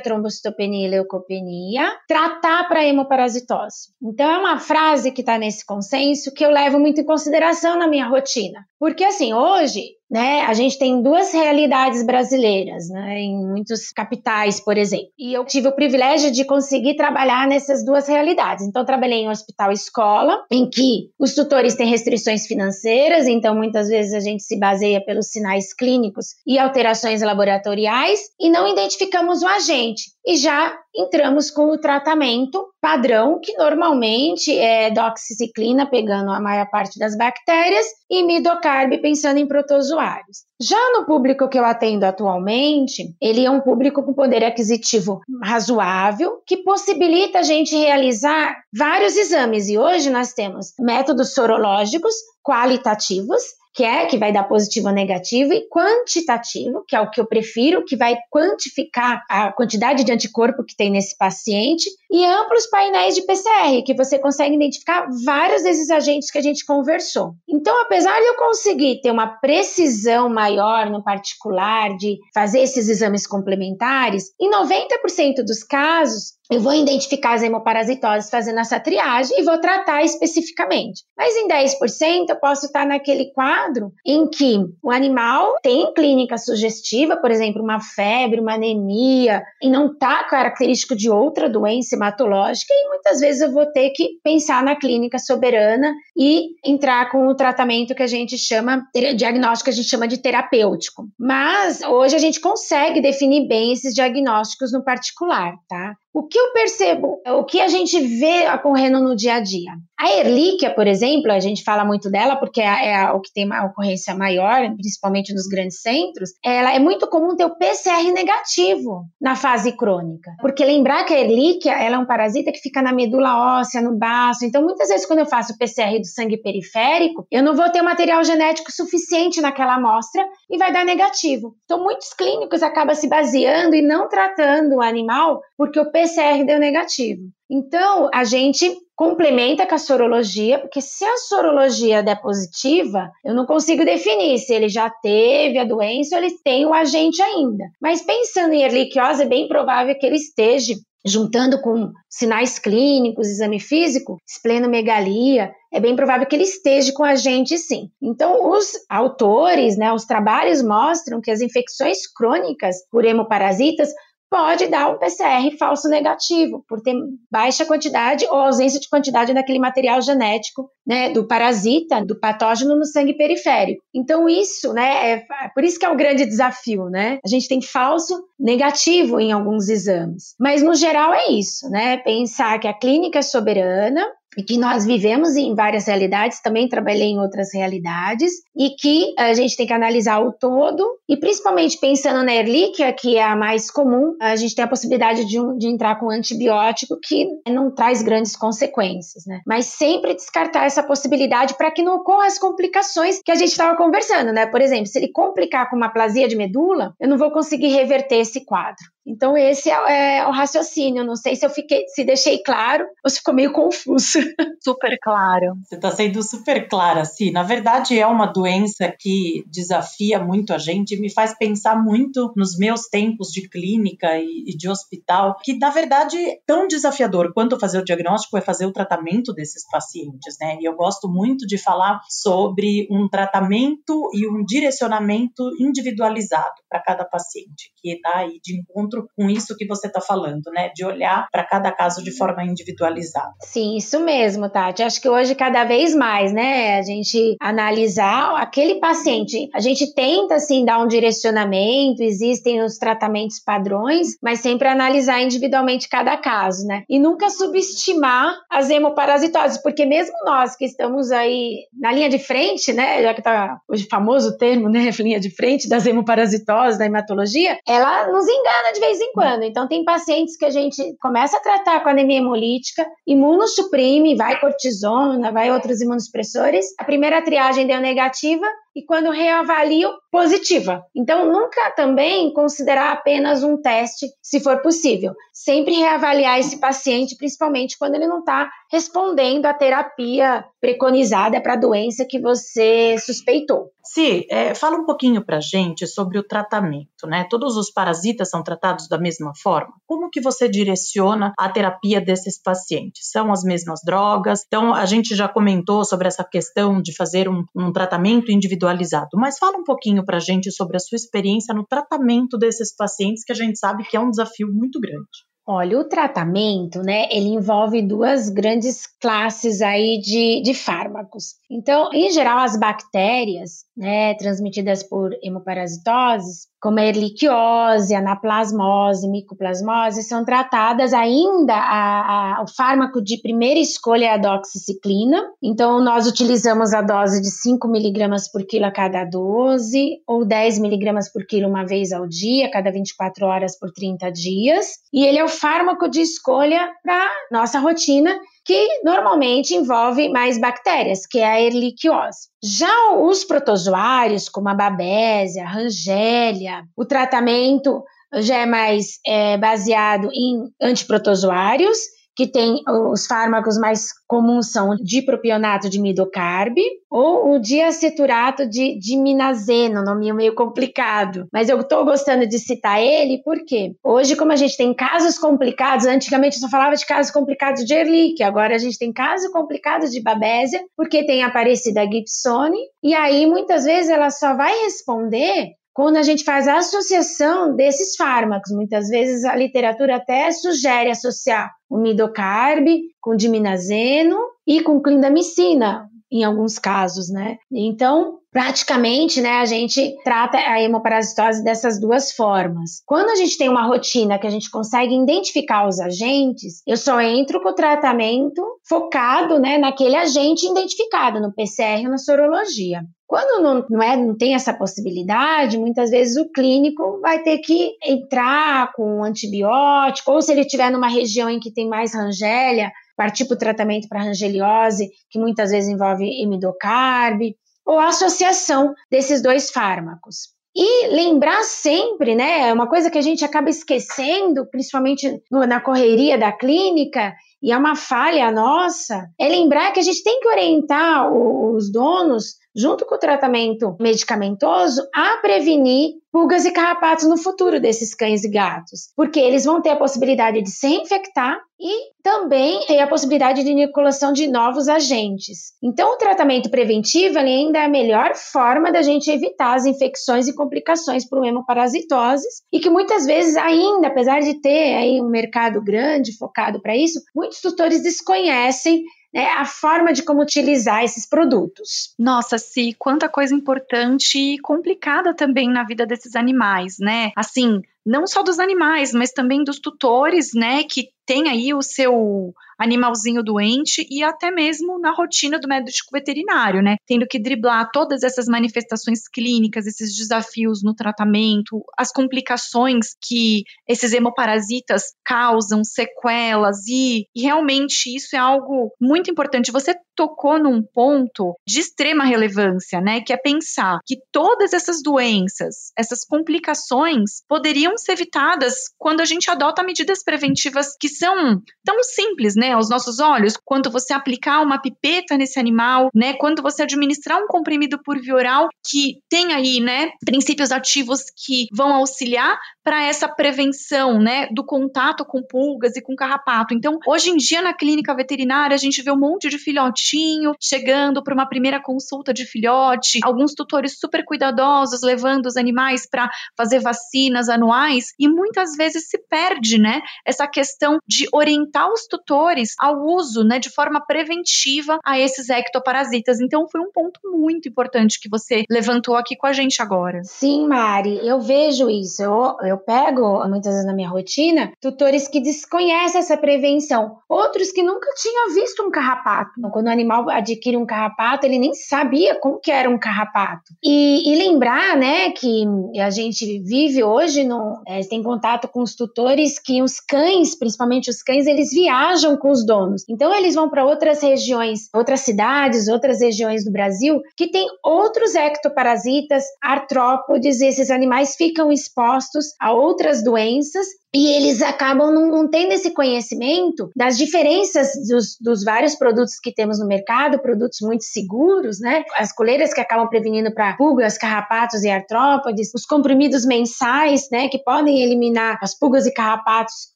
trombocitopenia 0.00 0.86
e 0.86 0.90
leucopenia, 0.90 1.92
tratar 2.08 2.66
para 2.66 2.82
hemoparasitose. 2.82 3.90
Então 4.02 4.30
é 4.30 4.38
uma 4.38 4.58
frase 4.58 5.12
que 5.12 5.20
está 5.20 5.36
nesse 5.36 5.66
consenso 5.66 6.32
que 6.32 6.42
eu 6.42 6.48
levo 6.48 6.80
muito 6.80 6.98
em 6.98 7.04
consideração 7.04 7.78
na 7.78 7.86
minha 7.86 8.08
rotina. 8.08 8.64
Porque 8.80 9.04
assim, 9.04 9.34
hoje 9.34 9.82
né? 10.14 10.42
A 10.42 10.54
gente 10.54 10.78
tem 10.78 11.02
duas 11.02 11.32
realidades 11.32 12.06
brasileiras, 12.06 12.88
né? 12.88 13.18
Em 13.18 13.36
muitos 13.36 13.90
capitais, 13.90 14.60
por 14.60 14.78
exemplo. 14.78 15.08
E 15.18 15.34
eu 15.34 15.44
tive 15.44 15.66
o 15.66 15.74
privilégio 15.74 16.30
de 16.30 16.44
conseguir 16.44 16.94
trabalhar 16.94 17.48
nessas 17.48 17.84
duas 17.84 18.06
realidades. 18.06 18.64
Então, 18.64 18.84
trabalhei 18.84 19.22
em 19.22 19.26
um 19.26 19.32
hospital 19.32 19.72
escola, 19.72 20.44
em 20.52 20.70
que 20.70 21.10
os 21.18 21.34
tutores 21.34 21.74
têm 21.74 21.88
restrições 21.88 22.46
financeiras, 22.46 23.26
então 23.26 23.56
muitas 23.56 23.88
vezes 23.88 24.14
a 24.14 24.20
gente 24.20 24.44
se 24.44 24.56
baseia 24.56 25.04
pelos 25.04 25.32
sinais 25.32 25.74
clínicos 25.74 26.13
e 26.46 26.58
alterações 26.58 27.22
laboratoriais 27.22 28.20
e 28.38 28.50
não 28.50 28.66
identificamos 28.68 29.42
o 29.42 29.46
agente. 29.46 30.02
E 30.26 30.36
já 30.36 30.76
entramos 30.96 31.50
com 31.50 31.70
o 31.70 31.78
tratamento 31.78 32.64
padrão, 32.80 33.40
que 33.42 33.56
normalmente 33.56 34.56
é 34.56 34.90
doxiciclina, 34.90 35.88
pegando 35.88 36.30
a 36.30 36.40
maior 36.40 36.68
parte 36.70 36.98
das 36.98 37.16
bactérias, 37.16 37.86
e 38.10 38.22
midocarb, 38.22 38.96
pensando 39.00 39.38
em 39.38 39.46
protozoários. 39.46 40.44
Já 40.60 40.92
no 40.92 41.04
público 41.04 41.48
que 41.48 41.58
eu 41.58 41.64
atendo 41.64 42.04
atualmente, 42.04 43.14
ele 43.20 43.44
é 43.44 43.50
um 43.50 43.60
público 43.60 44.02
com 44.02 44.14
poder 44.14 44.44
aquisitivo 44.44 45.20
razoável, 45.42 46.42
que 46.46 46.58
possibilita 46.58 47.40
a 47.40 47.42
gente 47.42 47.74
realizar 47.74 48.54
vários 48.76 49.16
exames. 49.16 49.68
E 49.68 49.78
hoje 49.78 50.10
nós 50.10 50.32
temos 50.32 50.72
métodos 50.78 51.34
sorológicos 51.34 52.14
qualitativos 52.42 53.42
que 53.74 53.82
é 53.82 54.06
que 54.06 54.16
vai 54.16 54.32
dar 54.32 54.44
positivo 54.44 54.86
ou 54.86 54.94
negativo, 54.94 55.52
e 55.52 55.68
quantitativo, 55.68 56.84
que 56.86 56.94
é 56.94 57.00
o 57.00 57.10
que 57.10 57.20
eu 57.20 57.26
prefiro, 57.26 57.84
que 57.84 57.96
vai 57.96 58.16
quantificar 58.30 59.24
a 59.28 59.52
quantidade 59.52 60.04
de 60.04 60.12
anticorpo 60.12 60.64
que 60.64 60.76
tem 60.76 60.83
nesse 60.90 61.16
paciente, 61.16 61.88
e 62.14 62.24
amplos 62.24 62.68
painéis 62.68 63.16
de 63.16 63.22
PCR, 63.22 63.82
que 63.84 63.92
você 63.92 64.20
consegue 64.20 64.54
identificar 64.54 65.08
vários 65.24 65.64
desses 65.64 65.90
agentes 65.90 66.30
que 66.30 66.38
a 66.38 66.40
gente 66.40 66.64
conversou. 66.64 67.32
Então, 67.48 67.76
apesar 67.82 68.16
de 68.20 68.26
eu 68.26 68.36
conseguir 68.36 69.00
ter 69.00 69.10
uma 69.10 69.26
precisão 69.26 70.28
maior 70.28 70.88
no 70.88 71.02
particular 71.02 71.96
de 71.96 72.18
fazer 72.32 72.60
esses 72.60 72.88
exames 72.88 73.26
complementares, 73.26 74.26
em 74.40 74.48
90% 74.48 75.44
dos 75.44 75.64
casos, 75.64 76.34
eu 76.50 76.60
vou 76.60 76.74
identificar 76.74 77.34
as 77.34 77.42
hemoparasitoses 77.42 78.28
fazendo 78.28 78.60
essa 78.60 78.78
triagem 78.78 79.40
e 79.40 79.44
vou 79.44 79.58
tratar 79.58 80.02
especificamente. 80.02 81.02
Mas 81.16 81.34
em 81.36 81.48
10% 81.48 82.28
eu 82.28 82.36
posso 82.36 82.66
estar 82.66 82.86
naquele 82.86 83.32
quadro 83.32 83.90
em 84.06 84.28
que 84.28 84.58
o 84.82 84.90
animal 84.90 85.54
tem 85.62 85.92
clínica 85.94 86.36
sugestiva, 86.36 87.16
por 87.16 87.30
exemplo, 87.30 87.62
uma 87.62 87.80
febre, 87.80 88.40
uma 88.40 88.54
anemia, 88.54 89.42
e 89.62 89.70
não 89.70 89.86
está 89.92 90.24
característico 90.24 90.94
de 90.94 91.10
outra 91.10 91.48
doença 91.48 91.96
hematológica, 92.04 92.72
e 92.72 92.88
muitas 92.88 93.20
vezes 93.20 93.42
eu 93.42 93.52
vou 93.52 93.66
ter 93.66 93.90
que 93.90 94.18
pensar 94.22 94.62
na 94.62 94.76
clínica 94.76 95.18
soberana 95.18 95.92
e 96.16 96.54
entrar 96.64 97.10
com 97.10 97.26
o 97.26 97.34
tratamento 97.34 97.94
que 97.94 98.02
a 98.02 98.06
gente 98.06 98.36
chama, 98.36 98.86
diagnóstico 99.16 99.64
que 99.64 99.70
a 99.70 99.74
gente 99.74 99.88
chama 99.88 100.06
de 100.06 100.18
terapêutico. 100.18 101.08
Mas 101.18 101.80
hoje 101.82 102.14
a 102.14 102.18
gente 102.18 102.40
consegue 102.40 103.00
definir 103.00 103.48
bem 103.48 103.72
esses 103.72 103.94
diagnósticos 103.94 104.72
no 104.72 104.84
particular, 104.84 105.54
tá? 105.68 105.94
O 106.14 106.28
que 106.28 106.38
eu 106.38 106.52
percebo, 106.52 107.20
o 107.26 107.44
que 107.44 107.60
a 107.60 107.66
gente 107.66 107.98
vê 107.98 108.48
ocorrendo 108.48 109.00
no 109.00 109.16
dia 109.16 109.34
a 109.34 109.40
dia? 109.40 109.72
A 109.98 110.12
Erlíquia, 110.12 110.72
por 110.72 110.86
exemplo, 110.86 111.32
a 111.32 111.40
gente 111.40 111.64
fala 111.64 111.84
muito 111.84 112.08
dela 112.08 112.36
porque 112.36 112.60
é, 112.60 112.92
é 112.92 113.10
o 113.10 113.20
que 113.20 113.32
tem 113.32 113.44
uma 113.44 113.64
ocorrência 113.66 114.14
maior, 114.14 114.60
principalmente 114.76 115.34
nos 115.34 115.48
grandes 115.48 115.80
centros. 115.80 116.30
Ela 116.44 116.72
é 116.72 116.78
muito 116.78 117.08
comum 117.08 117.34
ter 117.34 117.44
o 117.44 117.56
PCR 117.56 118.12
negativo 118.12 119.06
na 119.20 119.34
fase 119.34 119.72
crônica, 119.72 120.30
porque 120.40 120.64
lembrar 120.64 121.02
que 121.04 121.12
a 121.12 121.20
Erlíquia 121.20 121.72
ela 121.72 121.96
é 121.96 121.98
um 121.98 122.06
parasita 122.06 122.52
que 122.52 122.60
fica 122.60 122.80
na 122.80 122.92
medula 122.92 123.58
óssea, 123.58 123.80
no 123.80 123.96
baço. 123.96 124.44
Então, 124.44 124.62
muitas 124.62 124.90
vezes 124.90 125.06
quando 125.06 125.18
eu 125.20 125.26
faço 125.26 125.52
o 125.52 125.58
PCR 125.58 125.98
do 125.98 126.06
sangue 126.06 126.36
periférico, 126.40 127.26
eu 127.28 127.42
não 127.42 127.56
vou 127.56 127.68
ter 127.70 127.82
material 127.82 128.22
genético 128.22 128.70
suficiente 128.70 129.40
naquela 129.40 129.74
amostra 129.74 130.24
e 130.48 130.58
vai 130.58 130.72
dar 130.72 130.84
negativo. 130.84 131.56
Então, 131.64 131.82
muitos 131.82 132.12
clínicos 132.12 132.62
acabam 132.62 132.94
se 132.94 133.08
baseando 133.08 133.74
e 133.74 133.82
não 133.82 134.08
tratando 134.08 134.76
o 134.76 134.80
animal 134.80 135.40
porque 135.56 135.80
o 135.80 135.90
PCR 136.04 136.44
deu 136.44 136.58
negativo. 136.58 137.22
Então, 137.50 138.08
a 138.12 138.24
gente 138.24 138.70
complementa 138.96 139.66
com 139.66 139.74
a 139.74 139.78
sorologia, 139.78 140.58
porque 140.58 140.80
se 140.80 141.04
a 141.04 141.16
sorologia 141.16 142.02
der 142.02 142.20
positiva, 142.20 143.10
eu 143.24 143.34
não 143.34 143.46
consigo 143.46 143.84
definir 143.84 144.38
se 144.38 144.52
ele 144.52 144.68
já 144.68 144.88
teve 144.88 145.58
a 145.58 145.64
doença 145.64 146.16
ou 146.16 146.22
ele 146.22 146.34
tem 146.44 146.64
o 146.66 146.74
agente 146.74 147.20
ainda. 147.20 147.64
Mas 147.80 148.02
pensando 148.02 148.52
em 148.52 148.62
erliquiose, 148.62 149.22
é 149.22 149.26
bem 149.26 149.48
provável 149.48 149.98
que 149.98 150.06
ele 150.06 150.16
esteja 150.16 150.74
juntando 151.06 151.60
com 151.60 151.92
sinais 152.08 152.58
clínicos, 152.58 153.28
exame 153.28 153.60
físico, 153.60 154.16
esplenomegalia, 154.26 155.52
é 155.70 155.78
bem 155.78 155.94
provável 155.94 156.26
que 156.26 156.34
ele 156.34 156.44
esteja 156.44 156.92
com 156.94 157.04
a 157.04 157.14
gente 157.14 157.58
sim. 157.58 157.90
Então, 158.02 158.50
os 158.50 158.72
autores, 158.88 159.76
né, 159.76 159.92
os 159.92 160.06
trabalhos 160.06 160.62
mostram 160.62 161.20
que 161.20 161.30
as 161.30 161.42
infecções 161.42 162.10
crônicas 162.10 162.76
por 162.90 163.04
hemoparasitas 163.04 163.90
pode 164.34 164.66
dar 164.66 164.90
um 164.90 164.98
PCR 164.98 165.56
falso 165.56 165.88
negativo, 165.88 166.64
por 166.68 166.80
ter 166.80 166.92
baixa 167.30 167.64
quantidade 167.64 168.26
ou 168.26 168.34
ausência 168.34 168.80
de 168.80 168.88
quantidade 168.88 169.32
daquele 169.32 169.60
material 169.60 170.02
genético, 170.02 170.68
né, 170.84 171.10
do 171.10 171.24
parasita, 171.28 172.04
do 172.04 172.18
patógeno 172.18 172.74
no 172.74 172.84
sangue 172.84 173.16
periférico. 173.16 173.80
Então 173.94 174.28
isso, 174.28 174.72
né, 174.72 175.12
é 175.12 175.26
por 175.54 175.62
isso 175.62 175.78
que 175.78 175.86
é 175.86 175.88
o 175.88 175.96
grande 175.96 176.26
desafio, 176.26 176.86
né? 176.90 177.18
A 177.24 177.28
gente 177.28 177.46
tem 177.46 177.62
falso 177.62 178.24
negativo 178.36 179.20
em 179.20 179.30
alguns 179.30 179.68
exames. 179.68 180.34
Mas 180.38 180.64
no 180.64 180.74
geral 180.74 181.14
é 181.14 181.30
isso, 181.30 181.70
né? 181.70 181.98
Pensar 181.98 182.58
que 182.58 182.66
a 182.66 182.74
clínica 182.74 183.20
é 183.20 183.22
soberana, 183.22 184.04
e 184.36 184.42
que 184.42 184.58
nós 184.58 184.84
vivemos 184.84 185.36
em 185.36 185.54
várias 185.54 185.86
realidades, 185.86 186.40
também 186.40 186.68
trabalhei 186.68 187.08
em 187.08 187.18
outras 187.18 187.52
realidades, 187.52 188.32
e 188.56 188.70
que 188.70 189.14
a 189.18 189.32
gente 189.34 189.56
tem 189.56 189.66
que 189.66 189.72
analisar 189.72 190.20
o 190.20 190.32
todo, 190.32 190.84
e 191.08 191.16
principalmente 191.16 191.78
pensando 191.78 192.24
na 192.24 192.34
Erlíquia, 192.34 192.92
que 192.92 193.16
é 193.16 193.22
a 193.22 193.36
mais 193.36 193.70
comum, 193.70 194.16
a 194.20 194.36
gente 194.36 194.54
tem 194.54 194.64
a 194.64 194.68
possibilidade 194.68 195.24
de, 195.26 195.40
um, 195.40 195.56
de 195.56 195.68
entrar 195.68 195.98
com 195.98 196.06
um 196.06 196.10
antibiótico 196.10 196.98
que 197.02 197.26
não 197.48 197.70
traz 197.70 198.02
grandes 198.02 198.36
consequências, 198.36 199.24
né? 199.26 199.40
Mas 199.46 199.66
sempre 199.66 200.14
descartar 200.14 200.64
essa 200.64 200.82
possibilidade 200.82 201.54
para 201.56 201.70
que 201.70 201.82
não 201.82 201.96
ocorram 201.96 202.22
as 202.22 202.38
complicações 202.38 203.20
que 203.24 203.32
a 203.32 203.34
gente 203.34 203.50
estava 203.50 203.76
conversando, 203.76 204.32
né? 204.32 204.46
Por 204.46 204.60
exemplo, 204.60 204.86
se 204.86 204.98
ele 204.98 205.10
complicar 205.12 205.68
com 205.68 205.76
uma 205.76 205.88
plasia 205.88 206.28
de 206.28 206.36
medula, 206.36 206.94
eu 207.00 207.08
não 207.08 207.18
vou 207.18 207.30
conseguir 207.30 207.68
reverter 207.68 208.16
esse 208.16 208.44
quadro. 208.44 208.93
Então 209.06 209.36
esse 209.36 209.70
é, 209.70 210.18
é 210.18 210.26
o 210.26 210.30
raciocínio. 210.30 211.04
Não 211.04 211.16
sei 211.16 211.36
se 211.36 211.44
eu 211.44 211.50
fiquei, 211.50 211.86
se 211.88 212.04
deixei 212.04 212.42
claro 212.42 212.86
ou 213.04 213.10
se 213.10 213.18
ficou 213.18 213.34
meio 213.34 213.52
confuso. 213.52 214.18
Super 214.62 214.98
claro. 215.00 215.54
Você 215.64 215.74
está 215.76 215.90
sendo 215.90 216.22
super 216.22 216.68
clara, 216.68 217.04
sim. 217.04 217.30
Na 217.30 217.42
verdade, 217.42 217.98
é 217.98 218.06
uma 218.06 218.26
doença 218.26 218.92
que 218.98 219.44
desafia 219.46 220.18
muito 220.18 220.54
a 220.54 220.58
gente 220.58 220.94
e 220.94 221.00
me 221.00 221.12
faz 221.12 221.36
pensar 221.36 221.76
muito 221.82 222.32
nos 222.36 222.56
meus 222.56 222.88
tempos 222.88 223.28
de 223.28 223.48
clínica 223.48 224.16
e, 224.18 224.44
e 224.46 224.56
de 224.56 224.68
hospital, 224.68 225.36
que 225.42 225.58
na 225.58 225.70
verdade 225.70 226.16
tão 226.46 226.66
desafiador 226.66 227.32
quanto 227.32 227.58
fazer 227.58 227.78
o 227.78 227.84
diagnóstico 227.84 228.38
é 228.38 228.40
fazer 228.40 228.66
o 228.66 228.72
tratamento 228.72 229.32
desses 229.32 229.68
pacientes, 229.68 230.36
né? 230.40 230.56
E 230.60 230.64
eu 230.64 230.74
gosto 230.74 231.08
muito 231.08 231.46
de 231.46 231.58
falar 231.58 232.00
sobre 232.08 232.86
um 232.90 233.08
tratamento 233.08 234.08
e 234.14 234.26
um 234.26 234.44
direcionamento 234.44 235.50
individualizado 235.60 236.54
para 236.68 236.80
cada 236.80 237.04
paciente, 237.04 237.72
que 237.76 237.92
está 237.92 238.18
aí 238.18 238.40
de 238.42 238.58
encontro 238.58 238.93
com 239.16 239.30
isso 239.30 239.56
que 239.56 239.66
você 239.66 239.86
está 239.86 240.00
falando, 240.00 240.50
né? 240.52 240.70
De 240.74 240.84
olhar 240.84 241.26
para 241.30 241.44
cada 241.44 241.70
caso 241.72 242.02
de 242.02 242.10
forma 242.10 242.44
individualizada. 242.44 243.32
Sim, 243.40 243.76
isso 243.76 244.00
mesmo 244.00 244.48
Tati. 244.48 244.82
Acho 244.82 245.00
que 245.00 245.08
hoje, 245.08 245.34
cada 245.34 245.64
vez 245.64 245.94
mais, 245.94 246.32
né, 246.32 246.78
a 246.78 246.82
gente 246.82 247.36
analisar 247.40 248.36
aquele 248.40 248.76
paciente. 248.76 249.48
A 249.54 249.60
gente 249.60 249.94
tenta, 249.94 250.34
assim, 250.36 250.64
dar 250.64 250.78
um 250.78 250.86
direcionamento, 250.86 252.02
existem 252.02 252.62
os 252.62 252.78
tratamentos 252.78 253.40
padrões, 253.40 254.16
mas 254.22 254.40
sempre 254.40 254.68
analisar 254.68 255.20
individualmente 255.20 255.88
cada 255.88 256.16
caso, 256.16 256.66
né? 256.66 256.84
E 256.88 256.98
nunca 256.98 257.30
subestimar 257.30 258.34
as 258.50 258.70
hemoparasitoses, 258.70 259.58
porque 259.62 259.84
mesmo 259.84 260.14
nós 260.24 260.56
que 260.56 260.64
estamos 260.64 261.10
aí 261.10 261.64
na 261.72 261.92
linha 261.92 262.08
de 262.08 262.18
frente, 262.18 262.72
né, 262.72 263.02
já 263.02 263.14
que 263.14 263.22
tá 263.22 263.58
hoje 263.68 263.86
famoso 263.90 264.36
termo, 264.36 264.68
né, 264.68 264.90
linha 265.04 265.20
de 265.20 265.30
frente 265.30 265.68
das 265.68 265.86
hemoparasitoses, 265.86 266.78
da 266.78 266.86
hematologia, 266.86 267.58
ela 267.68 268.08
nos 268.10 268.26
engana 268.26 268.72
de 268.72 268.80
vez 268.86 269.00
em 269.00 269.12
quando. 269.12 269.42
Então, 269.42 269.66
tem 269.66 269.84
pacientes 269.84 270.36
que 270.36 270.44
a 270.44 270.50
gente 270.50 270.96
começa 271.00 271.36
a 271.36 271.40
tratar 271.40 271.82
com 271.82 271.88
anemia 271.88 272.18
hemolítica, 272.18 272.86
imunossuprime, 273.06 274.16
vai 274.16 274.38
cortisona, 274.40 275.32
vai 275.32 275.50
outros 275.50 275.80
imunossupressores. 275.80 276.66
A 276.78 276.84
primeira 276.84 277.22
triagem 277.22 277.66
deu 277.66 277.80
negativa 277.80 278.46
e 278.76 278.84
quando 278.84 279.10
reavalio, 279.10 279.90
positiva. 280.10 280.82
Então, 280.94 281.30
nunca 281.30 281.70
também 281.72 282.32
considerar 282.32 282.92
apenas 282.92 283.44
um 283.44 283.60
teste, 283.60 284.06
se 284.20 284.40
for 284.40 284.60
possível. 284.62 285.14
Sempre 285.32 285.74
reavaliar 285.74 286.40
esse 286.40 286.58
paciente, 286.58 287.16
principalmente 287.16 287.78
quando 287.78 287.94
ele 287.94 288.06
não 288.06 288.18
está 288.18 288.50
respondendo 288.70 289.46
à 289.46 289.54
terapia 289.54 290.44
preconizada 290.60 291.40
para 291.40 291.52
a 291.52 291.58
doença 291.58 292.04
que 292.04 292.18
você 292.18 292.96
suspeitou. 292.98 293.73
Si, 293.86 294.26
é, 294.30 294.54
fala 294.54 294.76
um 294.76 294.84
pouquinho 294.86 295.24
para 295.24 295.40
gente 295.40 295.86
sobre 295.86 296.18
o 296.18 296.26
tratamento, 296.26 297.06
né? 297.06 297.26
Todos 297.28 297.56
os 297.56 297.70
parasitas 297.70 298.30
são 298.30 298.42
tratados 298.42 298.88
da 298.88 298.98
mesma 298.98 299.32
forma? 299.42 299.74
Como 299.86 300.08
que 300.10 300.20
você 300.20 300.48
direciona 300.48 301.32
a 301.38 301.50
terapia 301.50 302.00
desses 302.00 302.40
pacientes? 302.40 303.10
São 303.10 303.30
as 303.30 303.44
mesmas 303.44 303.80
drogas? 303.84 304.42
Então, 304.46 304.74
a 304.74 304.86
gente 304.86 305.14
já 305.14 305.28
comentou 305.28 305.84
sobre 305.84 306.08
essa 306.08 306.24
questão 306.24 306.80
de 306.80 306.96
fazer 306.96 307.28
um, 307.28 307.44
um 307.54 307.72
tratamento 307.72 308.32
individualizado, 308.32 309.10
mas 309.14 309.38
fala 309.38 309.58
um 309.58 309.64
pouquinho 309.64 310.04
para 310.04 310.18
gente 310.18 310.50
sobre 310.50 310.76
a 310.76 310.80
sua 310.80 310.96
experiência 310.96 311.54
no 311.54 311.66
tratamento 311.66 312.38
desses 312.38 312.74
pacientes, 312.74 313.22
que 313.22 313.32
a 313.32 313.36
gente 313.36 313.58
sabe 313.58 313.84
que 313.84 313.96
é 313.96 314.00
um 314.00 314.10
desafio 314.10 314.48
muito 314.50 314.80
grande. 314.80 315.04
Olha, 315.46 315.78
o 315.78 315.84
tratamento, 315.84 316.80
né, 316.80 317.06
ele 317.10 317.28
envolve 317.28 317.82
duas 317.82 318.30
grandes 318.30 318.86
classes 318.98 319.60
aí 319.60 320.00
de, 320.00 320.40
de 320.42 320.54
fármacos. 320.54 321.34
Então, 321.50 321.90
em 321.92 322.10
geral, 322.10 322.38
as 322.38 322.58
bactérias, 322.58 323.66
né, 323.76 324.14
transmitidas 324.14 324.82
por 324.82 325.10
hemoparasitoses, 325.22 326.46
como 326.60 326.78
a 326.78 326.86
erliquiose, 326.86 327.94
anaplasmose, 327.94 329.08
micoplasmose, 329.08 330.02
são 330.02 330.24
tratadas 330.24 330.94
ainda, 330.94 331.54
a, 331.54 332.38
a, 332.38 332.42
o 332.42 332.46
fármaco 332.48 333.02
de 333.02 333.20
primeira 333.20 333.60
escolha 333.60 334.06
é 334.06 334.10
a 334.10 334.16
doxiciclina, 334.16 335.22
então 335.42 335.82
nós 335.82 336.06
utilizamos 336.06 336.72
a 336.72 336.80
dose 336.80 337.20
de 337.20 337.30
5 337.30 337.68
miligramas 337.68 338.30
por 338.30 338.46
quilo 338.46 338.64
a 338.64 338.70
cada 338.70 339.04
12, 339.04 340.02
ou 340.06 340.24
10 340.24 340.58
miligramas 340.60 341.12
por 341.12 341.26
quilo 341.26 341.48
uma 341.48 341.66
vez 341.66 341.92
ao 341.92 342.06
dia, 342.06 342.50
cada 342.50 342.70
24 342.70 343.26
horas 343.26 343.58
por 343.58 343.72
30 343.72 344.10
dias, 344.10 344.66
e 344.92 345.04
ele 345.04 345.18
é 345.18 345.24
o 345.24 345.28
fármaco 345.28 345.88
de 345.88 346.00
escolha 346.00 346.70
para 346.82 347.10
nossa 347.30 347.58
rotina, 347.58 348.18
que 348.44 348.80
normalmente 348.84 349.54
envolve 349.54 350.08
mais 350.10 350.38
bactérias, 350.38 351.06
que 351.06 351.18
é 351.18 351.26
a 351.26 351.40
erliquiose. 351.40 352.28
Já 352.42 352.92
os 352.98 353.24
protozoários, 353.24 354.28
como 354.28 354.48
a 354.48 354.54
babésia, 354.54 355.44
a 355.44 355.48
rangélia, 355.48 356.64
o 356.76 356.84
tratamento 356.84 357.82
já 358.16 358.38
é 358.38 358.46
mais 358.46 358.98
é, 359.06 359.36
baseado 359.38 360.08
em 360.12 360.44
antiprotozoários 360.60 361.78
que 362.16 362.26
tem 362.26 362.62
os 362.92 363.06
fármacos 363.06 363.58
mais 363.58 363.88
comuns 364.06 364.50
são 364.52 364.70
o 364.70 364.76
dipropionato 364.76 365.68
de 365.68 365.80
midocarb 365.80 366.54
ou 366.90 367.34
o 367.34 367.38
diaceturato 367.40 368.48
de 368.48 368.78
diminazeno, 368.78 369.84
nome 369.84 370.12
meio 370.12 370.34
complicado, 370.34 371.26
mas 371.32 371.48
eu 371.48 371.60
estou 371.60 371.84
gostando 371.84 372.26
de 372.26 372.38
citar 372.38 372.80
ele 372.80 373.20
porque 373.24 373.74
hoje 373.82 374.14
como 374.14 374.32
a 374.32 374.36
gente 374.36 374.56
tem 374.56 374.72
casos 374.72 375.18
complicados, 375.18 375.86
antigamente 375.86 376.38
só 376.38 376.48
falava 376.48 376.76
de 376.76 376.86
casos 376.86 377.12
complicados 377.12 377.64
de 377.64 377.74
Ehrlich, 377.74 378.22
agora 378.22 378.54
a 378.54 378.58
gente 378.58 378.78
tem 378.78 378.92
casos 378.92 379.30
complicados 379.32 379.90
de 379.90 380.00
Babésia, 380.00 380.62
porque 380.76 381.04
tem 381.04 381.22
aparecido 381.22 381.78
a 381.78 381.84
Gibsoni, 381.84 382.58
e 382.82 382.94
aí 382.94 383.26
muitas 383.26 383.64
vezes 383.64 383.90
ela 383.90 384.10
só 384.10 384.34
vai 384.34 384.52
responder 384.62 385.52
quando 385.74 385.96
a 385.96 386.02
gente 386.02 386.22
faz 386.22 386.46
a 386.46 386.58
associação 386.58 387.54
desses 387.54 387.96
fármacos. 387.96 388.52
Muitas 388.52 388.88
vezes 388.88 389.24
a 389.24 389.34
literatura 389.34 389.96
até 389.96 390.30
sugere 390.30 390.90
associar 390.90 391.50
o 391.68 391.76
midocarb 391.76 392.64
com 393.00 393.16
diminazeno 393.16 394.16
e 394.46 394.62
com 394.62 394.80
clindamicina, 394.80 395.90
em 396.10 396.24
alguns 396.24 396.58
casos, 396.58 397.10
né? 397.10 397.36
Então, 397.50 398.18
praticamente, 398.30 399.20
né, 399.20 399.38
a 399.38 399.44
gente 399.44 399.94
trata 400.02 400.36
a 400.36 400.60
hemoparasitose 400.60 401.44
dessas 401.44 401.80
duas 401.80 402.12
formas. 402.12 402.82
Quando 402.84 403.10
a 403.10 403.14
gente 403.14 403.38
tem 403.38 403.48
uma 403.48 403.66
rotina 403.66 404.18
que 404.18 404.26
a 404.26 404.30
gente 404.30 404.50
consegue 404.50 404.94
identificar 404.94 405.68
os 405.68 405.78
agentes, 405.78 406.62
eu 406.66 406.76
só 406.76 407.00
entro 407.00 407.40
com 407.40 407.50
o 407.50 407.54
tratamento 407.54 408.42
focado, 408.68 409.38
né, 409.38 409.56
naquele 409.56 409.94
agente 409.94 410.46
identificado 410.46 411.20
no 411.20 411.32
PCR 411.32 411.84
ou 411.84 411.90
na 411.90 411.98
sorologia. 411.98 412.82
Quando 413.06 413.42
não, 413.42 413.64
não, 413.70 413.82
é, 413.82 413.96
não 413.96 414.16
tem 414.16 414.34
essa 414.34 414.52
possibilidade, 414.52 415.58
muitas 415.58 415.90
vezes 415.90 416.16
o 416.16 416.28
clínico 416.32 416.98
vai 417.00 417.22
ter 417.22 417.38
que 417.38 417.72
entrar 417.84 418.72
com 418.72 418.98
um 418.98 419.04
antibiótico, 419.04 420.10
ou 420.10 420.20
se 420.20 420.32
ele 420.32 420.40
estiver 420.40 420.70
numa 420.72 420.88
região 420.88 421.30
em 421.30 421.38
que 421.38 421.52
tem 421.52 421.68
mais 421.68 421.94
rangélia, 421.94 422.72
partir 422.96 423.24
para 423.26 423.34
o 423.34 423.38
tratamento 423.38 423.88
para 423.88 424.02
rangeliose, 424.02 424.90
que 425.10 425.18
muitas 425.18 425.50
vezes 425.50 425.68
envolve 425.68 426.04
imidocarb, 426.04 427.34
ou 427.66 427.78
a 427.78 427.88
associação 427.88 428.74
desses 428.90 429.22
dois 429.22 429.50
fármacos. 429.50 430.34
E 430.56 430.86
lembrar 430.88 431.42
sempre, 431.42 432.14
né, 432.14 432.52
uma 432.52 432.68
coisa 432.68 432.88
que 432.88 432.98
a 432.98 433.02
gente 433.02 433.24
acaba 433.24 433.50
esquecendo, 433.50 434.46
principalmente 434.48 435.20
na 435.30 435.60
correria 435.60 436.16
da 436.16 436.30
clínica, 436.30 437.12
e 437.42 437.50
é 437.50 437.58
uma 437.58 437.74
falha 437.74 438.30
nossa, 438.30 439.08
é 439.18 439.28
lembrar 439.28 439.72
que 439.72 439.80
a 439.80 439.82
gente 439.82 440.04
tem 440.04 440.20
que 440.20 440.28
orientar 440.28 441.12
os 441.12 441.72
donos 441.72 442.36
junto 442.54 442.86
com 442.86 442.94
o 442.94 442.98
tratamento 442.98 443.76
medicamentoso, 443.80 444.86
a 444.94 445.18
prevenir 445.18 445.94
pulgas 446.12 446.44
e 446.44 446.52
carrapatos 446.52 447.08
no 447.08 447.16
futuro 447.16 447.58
desses 447.58 447.92
cães 447.92 448.22
e 448.22 448.30
gatos, 448.30 448.92
porque 448.96 449.18
eles 449.18 449.44
vão 449.44 449.60
ter 449.60 449.70
a 449.70 449.76
possibilidade 449.76 450.40
de 450.40 450.48
se 450.48 450.68
infectar 450.68 451.36
e 451.58 451.92
também 452.04 452.64
ter 452.66 452.78
a 452.78 452.86
possibilidade 452.86 453.42
de 453.42 453.50
inoculação 453.50 454.12
de 454.12 454.28
novos 454.28 454.68
agentes. 454.68 455.54
Então, 455.60 455.92
o 455.92 455.96
tratamento 455.96 456.50
preventivo 456.50 457.18
ainda 457.18 457.58
é 457.58 457.64
a 457.64 457.68
melhor 457.68 458.14
forma 458.14 458.70
da 458.70 458.82
gente 458.82 459.10
evitar 459.10 459.54
as 459.54 459.66
infecções 459.66 460.28
e 460.28 460.34
complicações 460.34 461.08
por 461.08 461.24
hemoparasitoses 461.24 462.42
e 462.52 462.60
que 462.60 462.70
muitas 462.70 463.06
vezes 463.06 463.36
ainda, 463.36 463.88
apesar 463.88 464.20
de 464.20 464.40
ter 464.40 464.74
aí 464.74 465.00
um 465.00 465.08
mercado 465.08 465.60
grande 465.62 466.16
focado 466.16 466.60
para 466.62 466.76
isso, 466.76 467.00
muitos 467.14 467.40
tutores 467.40 467.82
desconhecem 467.82 468.84
né, 469.14 469.28
a 469.30 469.44
forma 469.44 469.92
de 469.92 470.02
como 470.02 470.22
utilizar 470.22 470.82
esses 470.82 471.06
produtos. 471.06 471.94
Nossa, 471.96 472.36
Si, 472.36 472.74
quanta 472.76 473.08
coisa 473.08 473.32
importante 473.32 474.18
e 474.18 474.38
complicada 474.40 475.14
também 475.14 475.48
na 475.48 475.62
vida 475.62 475.86
desses 475.86 476.16
animais, 476.16 476.78
né? 476.80 477.12
Assim, 477.14 477.62
não 477.86 478.06
só 478.06 478.22
dos 478.22 478.40
animais, 478.40 478.92
mas 478.92 479.12
também 479.12 479.44
dos 479.44 479.60
tutores, 479.60 480.32
né, 480.34 480.64
que 480.64 480.88
tem 481.06 481.28
aí 481.28 481.54
o 481.54 481.62
seu 481.62 482.34
animalzinho 482.58 483.22
doente 483.22 483.86
e 483.90 484.02
até 484.02 484.30
mesmo 484.30 484.78
na 484.78 484.92
rotina 484.92 485.38
do 485.38 485.48
médico 485.48 485.90
veterinário, 485.92 486.62
né? 486.62 486.76
Tendo 486.86 487.06
que 487.06 487.18
driblar 487.18 487.70
todas 487.72 488.02
essas 488.02 488.26
manifestações 488.26 489.08
clínicas, 489.08 489.66
esses 489.66 489.96
desafios 489.96 490.62
no 490.62 490.74
tratamento, 490.74 491.64
as 491.76 491.90
complicações 491.90 492.88
que 493.02 493.42
esses 493.68 493.92
hemoparasitas 493.92 494.94
causam, 495.04 495.62
sequelas 495.64 496.66
e, 496.68 497.06
e 497.14 497.22
realmente 497.22 497.94
isso 497.94 498.14
é 498.14 498.18
algo 498.18 498.72
muito 498.80 499.10
importante. 499.10 499.52
Você 499.52 499.74
tocou 499.96 500.42
num 500.42 500.62
ponto 500.62 501.36
de 501.46 501.60
extrema 501.60 502.04
relevância, 502.04 502.80
né? 502.80 503.00
Que 503.00 503.12
é 503.12 503.16
pensar 503.16 503.78
que 503.86 503.96
todas 504.12 504.52
essas 504.52 504.82
doenças, 504.82 505.72
essas 505.76 506.04
complicações 506.04 507.22
poderiam 507.28 507.76
ser 507.78 507.94
evitadas 508.04 508.54
quando 508.78 509.00
a 509.00 509.04
gente 509.04 509.30
adota 509.30 509.62
medidas 509.62 510.02
preventivas 510.02 510.76
que 510.78 510.88
são 510.88 511.40
tão 511.64 511.82
simples, 511.82 512.34
né, 512.36 512.43
aos 512.52 512.68
nossos 512.68 512.98
olhos, 512.98 513.34
quanto 513.44 513.70
você 513.70 513.92
aplicar 513.92 514.40
uma 514.42 514.60
pipeta 514.60 515.16
nesse 515.16 515.38
animal, 515.38 515.88
né, 515.94 516.14
quando 516.14 516.42
você 516.42 516.62
administrar 516.62 517.18
um 517.18 517.26
comprimido 517.26 517.80
por 517.82 518.00
via 518.00 518.14
oral 518.14 518.48
que 518.66 518.98
tem 519.08 519.32
aí, 519.32 519.60
né, 519.60 519.90
princípios 520.04 520.50
ativos 520.50 521.02
que 521.24 521.46
vão 521.52 521.74
auxiliar 521.74 522.38
para 522.64 522.82
essa 522.82 523.06
prevenção, 523.06 524.00
né, 524.00 524.26
do 524.32 524.42
contato 524.42 525.04
com 525.04 525.22
pulgas 525.22 525.76
e 525.76 525.82
com 525.82 525.94
carrapato. 525.94 526.54
Então, 526.54 526.78
hoje 526.86 527.10
em 527.10 527.16
dia 527.16 527.42
na 527.42 527.52
clínica 527.52 527.94
veterinária 527.94 528.54
a 528.54 528.58
gente 528.58 528.82
vê 528.82 528.90
um 528.90 528.98
monte 528.98 529.28
de 529.28 529.38
filhotinho 529.38 530.32
chegando 530.40 531.02
para 531.02 531.14
uma 531.14 531.28
primeira 531.28 531.62
consulta 531.62 532.12
de 532.12 532.24
filhote, 532.24 533.00
alguns 533.04 533.34
tutores 533.34 533.78
super 533.78 534.04
cuidadosos 534.04 534.80
levando 534.82 535.26
os 535.26 535.36
animais 535.36 535.86
para 535.88 536.08
fazer 536.36 536.60
vacinas 536.60 537.28
anuais 537.28 537.92
e 537.98 538.08
muitas 538.08 538.56
vezes 538.56 538.88
se 538.88 538.98
perde, 538.98 539.58
né, 539.58 539.82
essa 540.06 540.26
questão 540.26 540.78
de 540.86 541.06
orientar 541.12 541.70
os 541.70 541.86
tutores 541.86 542.54
ao 542.58 542.82
uso, 542.82 543.22
né, 543.24 543.38
de 543.38 543.50
forma 543.50 543.84
preventiva 543.84 544.78
a 544.84 544.98
esses 544.98 545.28
ectoparasitas. 545.28 546.20
Então, 546.20 546.48
foi 546.48 546.60
um 546.60 546.70
ponto 546.72 547.00
muito 547.04 547.48
importante 547.48 548.00
que 548.00 548.08
você 548.08 548.44
levantou 548.50 548.96
aqui 548.96 549.16
com 549.16 549.26
a 549.26 549.32
gente 549.32 549.60
agora. 549.60 550.02
Sim, 550.04 550.46
Mari, 550.46 551.06
eu 551.06 551.20
vejo 551.20 551.68
isso. 551.68 552.02
Eu, 552.02 552.36
eu 552.42 552.53
pego 552.58 553.26
muitas 553.28 553.52
vezes 553.52 553.66
na 553.66 553.74
minha 553.74 553.88
rotina 553.88 554.52
tutores 554.60 555.08
que 555.08 555.20
desconhecem 555.20 556.00
essa 556.00 556.16
prevenção, 556.16 556.96
outros 557.08 557.50
que 557.50 557.62
nunca 557.62 557.88
tinham 557.96 558.34
visto 558.34 558.62
um 558.62 558.70
carrapato. 558.70 559.32
Então, 559.38 559.50
quando 559.50 559.66
o 559.66 559.70
animal 559.70 560.08
adquire 560.10 560.56
um 560.56 560.66
carrapato, 560.66 561.26
ele 561.26 561.38
nem 561.38 561.54
sabia 561.54 562.18
como 562.20 562.40
que 562.40 562.50
era 562.50 562.68
um 562.68 562.78
carrapato. 562.78 563.52
E, 563.62 564.12
e 564.12 564.16
lembrar, 564.16 564.76
né, 564.76 565.10
que 565.10 565.44
a 565.80 565.90
gente 565.90 566.40
vive 566.40 566.82
hoje, 566.82 567.24
no, 567.24 567.62
é, 567.66 567.80
tem 567.80 568.02
contato 568.02 568.48
com 568.48 568.62
os 568.62 568.74
tutores 568.74 569.38
que 569.38 569.62
os 569.62 569.80
cães, 569.80 570.34
principalmente 570.36 570.90
os 570.90 571.02
cães, 571.02 571.26
eles 571.26 571.50
viajam 571.50 572.16
com 572.16 572.30
os 572.30 572.44
donos. 572.44 572.84
Então 572.88 573.14
eles 573.14 573.34
vão 573.34 573.48
para 573.48 573.64
outras 573.64 574.02
regiões, 574.02 574.68
outras 574.74 575.00
cidades, 575.00 575.68
outras 575.68 576.00
regiões 576.00 576.44
do 576.44 576.50
Brasil 576.50 577.00
que 577.16 577.28
tem 577.28 577.46
outros 577.62 578.14
ectoparasitas, 578.14 579.24
artrópodes, 579.42 580.40
esses 580.40 580.70
animais 580.70 581.16
ficam 581.16 581.52
expostos 581.52 582.26
a 582.44 582.52
outras 582.52 583.02
doenças 583.02 583.66
e 583.94 584.08
eles 584.08 584.42
acabam 584.42 584.92
não, 584.92 585.26
tendo 585.30 585.52
esse 585.52 585.70
conhecimento 585.72 586.70
das 586.76 586.98
diferenças 586.98 587.70
dos, 587.88 588.18
dos, 588.20 588.44
vários 588.44 588.74
produtos 588.74 589.18
que 589.18 589.32
temos 589.32 589.58
no 589.58 589.66
mercado, 589.66 590.18
produtos 590.18 590.58
muito 590.60 590.84
seguros, 590.84 591.58
né? 591.58 591.84
As 591.96 592.12
coleiras 592.12 592.52
que 592.52 592.60
acabam 592.60 592.86
prevenindo 592.86 593.32
para 593.32 593.56
pulgas, 593.56 593.96
carrapatos 593.96 594.62
e 594.62 594.68
artrópodes, 594.68 595.52
os 595.54 595.64
comprimidos 595.64 596.26
mensais, 596.26 597.08
né, 597.10 597.28
que 597.28 597.38
podem 597.38 597.82
eliminar 597.82 598.36
as 598.42 598.58
pulgas 598.58 598.84
e 598.84 598.92
carrapatos, 598.92 599.68